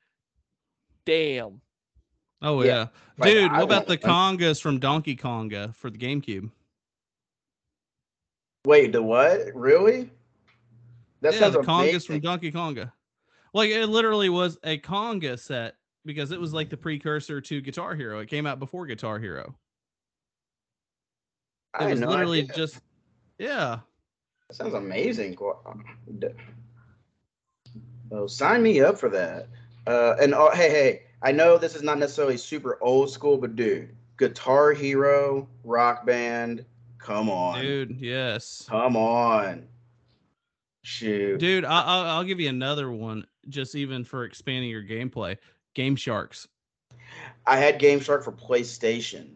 [1.04, 1.60] damn.
[2.40, 2.86] Oh Yeah, yeah,
[3.18, 3.52] like, dude.
[3.52, 6.50] I What about the congas from Donkey Konga for the GameCube?
[8.64, 9.54] wait, the what?
[9.54, 10.10] Really?
[11.20, 12.92] That yeah, sounds the congas from Donkey Konga.
[13.54, 15.74] Like it literally was a conga set
[16.04, 18.20] because it was like the precursor to Guitar Hero.
[18.20, 19.54] It came out before Guitar Hero.
[21.74, 22.54] I It was literally idea.
[22.54, 22.80] just
[23.38, 23.78] yeah.
[24.48, 25.36] That sounds amazing.
[28.10, 29.48] Oh, sign me up for that.
[29.86, 33.56] Uh, and oh, hey, hey, I know this is not necessarily super old school, but
[33.56, 36.64] dude, Guitar Hero, Rock Band,
[36.98, 38.66] come on, Dude, yes.
[38.68, 39.66] come on,
[40.84, 41.38] shoot.
[41.38, 45.36] Dude, I, I'll, I'll give you another one, just even for expanding your gameplay.
[45.74, 46.48] Game Sharks.
[47.46, 49.30] I had Game Shark for PlayStation.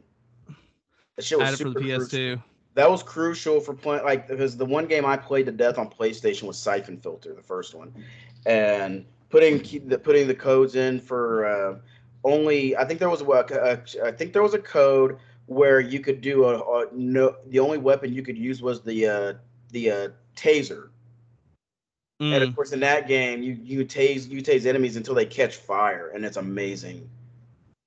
[1.16, 2.00] That shit was Had it for the crucial.
[2.00, 2.42] PS2.
[2.74, 5.88] That was crucial for playing, like, because the one game I played to death on
[5.88, 7.92] PlayStation was Siphon Filter, the first one,
[8.44, 11.78] and putting the putting the codes in for uh,
[12.22, 12.76] only.
[12.76, 15.16] I think there was a, I think there was a code
[15.46, 17.36] where you could do a, a no.
[17.46, 19.34] The only weapon you could use was the uh,
[19.70, 20.08] the uh,
[22.20, 25.14] taser, and Mm, of course in that game you you tase you tase enemies until
[25.14, 27.08] they catch fire, and it's amazing.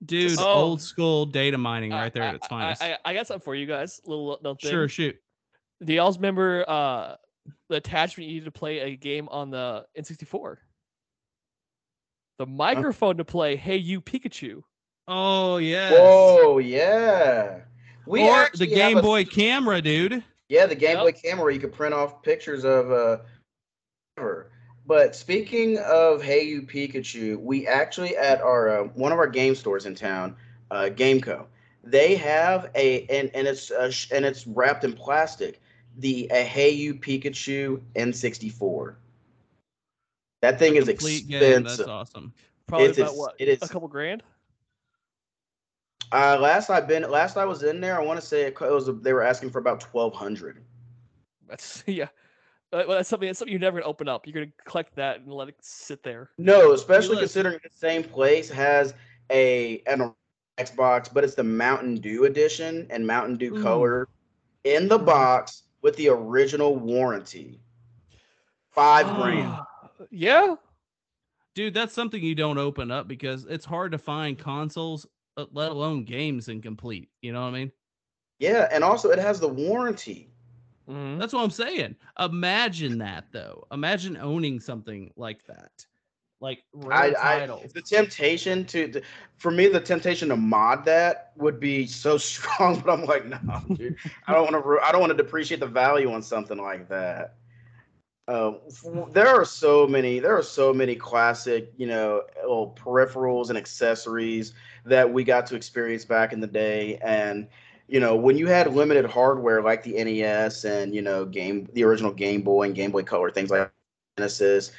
[0.06, 0.46] dude, Oh.
[0.46, 2.82] old school data mining right there I, at its I- finest.
[2.84, 4.00] I, I got something for you guys.
[4.06, 4.72] Little, little thing.
[4.72, 5.16] sure, shoot.
[5.84, 7.16] Do y'all remember uh,
[7.70, 10.58] the attachment you needed to play a game on the N64?
[12.38, 14.64] The microphone to play "Hey You Pikachu."
[15.08, 15.90] Oh yeah.
[15.94, 17.60] Oh yeah.
[18.06, 20.24] We or the actually have Game a- Boy camera, dude.
[20.48, 21.00] Yeah, the Game Yep.
[21.04, 23.26] Boy camera where you could print off pictures of uh whatever.
[24.90, 29.56] But speaking of Hey You Pikachu, we actually at our uh, one of our game
[29.56, 30.36] stores in town,
[30.72, 31.48] uh, Gameco,
[31.84, 35.62] they have a and and it's uh, sh- and it's wrapped in plastic.
[36.00, 38.96] The a Hey You Pikachu N64.
[40.42, 41.64] That thing is Complete game.
[41.64, 42.34] That's awesome.
[42.68, 43.36] Probably It about what?
[43.40, 44.24] it is- a couple grand.
[46.12, 48.90] Uh, last I've been, last I was in there, I want to say it was
[49.02, 50.64] they were asking for about twelve hundred.
[51.48, 52.10] That's yeah.
[52.72, 53.28] Uh, well, that's something.
[53.28, 54.28] That's something you're never gonna open up.
[54.28, 56.30] You're gonna collect that and let it sit there.
[56.38, 58.94] No, especially considering the same place has
[59.32, 60.14] a an
[60.60, 63.64] Xbox, but it's the Mountain Dew edition and Mountain Dew Ooh.
[63.64, 64.08] color
[64.66, 67.60] in the box with the original warranty.
[68.72, 69.58] Five grand.
[70.12, 70.56] yeah.
[71.56, 75.72] Dude, that's something you don't open up because it's hard to find consoles, uh, let
[75.72, 77.10] alone games incomplete.
[77.22, 77.72] You know what I mean?
[78.38, 80.30] Yeah, and also it has the warranty.
[80.90, 81.20] Mhm.
[81.20, 81.96] That's what I'm saying.
[82.20, 83.68] Imagine that though.
[83.72, 85.86] Imagine owning something like that.
[86.42, 89.02] Like I, rare I the temptation to, to-
[89.36, 93.38] for me the temptation to mod that would be so strong, but I'm like, no,
[93.76, 93.96] dude,
[94.28, 94.80] I don't want to.
[94.84, 97.36] I don't want to depreciate the value on something like that.
[98.28, 100.20] Uh, f- there are so many.
[100.20, 104.54] There are so many classic, you know, little peripherals and accessories
[104.86, 107.48] that we got to experience back in the day, and
[107.90, 111.84] you know, when you had limited hardware like the NES and you know, game the
[111.84, 113.72] original Game Boy and Game Boy Color, things like
[114.18, 114.72] Genesis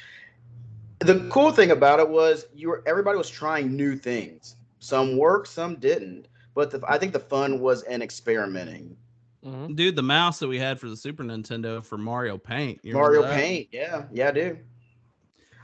[1.01, 4.55] the cool thing about it was you were everybody was trying new things.
[4.79, 6.27] Some worked, some didn't.
[6.53, 8.95] But the, I think the fun was in experimenting.
[9.43, 9.75] Mhm.
[9.75, 12.79] Dude, the mouse that we had for the Super Nintendo for Mario Paint.
[12.83, 13.23] you Mario?
[13.23, 14.57] Paint, yeah, yeah, I do.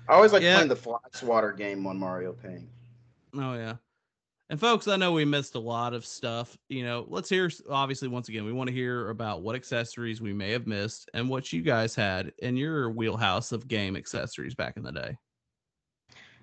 [0.10, 0.56] I always like Yeah.
[0.56, 2.68] playing the Fly Swatter game on Mario Paint.
[3.36, 3.76] Oh yeah.
[4.50, 6.58] And folks, I know we missed a lot of stuff.
[6.70, 10.32] You know, let's hear obviously once again, we want to hear about what accessories we
[10.32, 14.78] may have missed and what you guys had in your wheelhouse of game accessories back
[14.78, 15.18] in the day.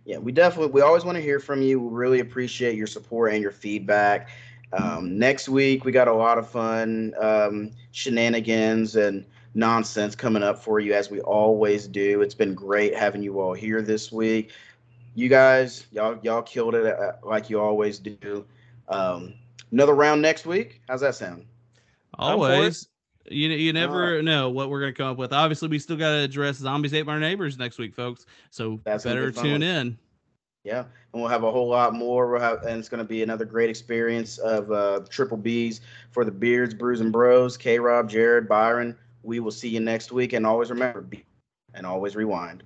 [0.05, 1.81] Yeah, we definitely we always want to hear from you.
[1.81, 4.29] We really appreciate your support and your feedback.
[4.75, 9.25] Um, next week we got a lot of fun um, shenanigans and
[9.55, 12.21] nonsense coming up for you as we always do.
[12.21, 14.51] It's been great having you all here this week.
[15.15, 18.45] You guys, y'all y'all killed it uh, like you always do.
[18.89, 19.35] Um,
[19.71, 20.81] another round next week.
[20.89, 21.47] How's that sound?
[22.19, 22.55] I'm for it.
[22.55, 22.89] Always.
[23.31, 24.25] You you never Alright.
[24.25, 25.33] know what we're gonna come up with.
[25.33, 28.27] Obviously, we still gotta address zombies ate my neighbors next week, folks.
[28.51, 29.45] So That's gonna be better fun.
[29.45, 29.99] tune in.
[30.65, 30.81] Yeah,
[31.13, 32.31] and we'll have a whole lot more.
[32.31, 36.25] We'll have, and it's going to be another great experience of uh, triple B's for
[36.25, 37.59] the Beards, Brews, and Bros.
[37.59, 37.79] K.
[37.79, 38.97] Rob, Jared, Byron.
[39.23, 41.23] We will see you next week, and always remember, be
[41.75, 42.63] and always rewind.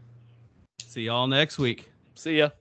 [0.87, 1.88] See y'all next week.
[2.19, 2.58] See ya.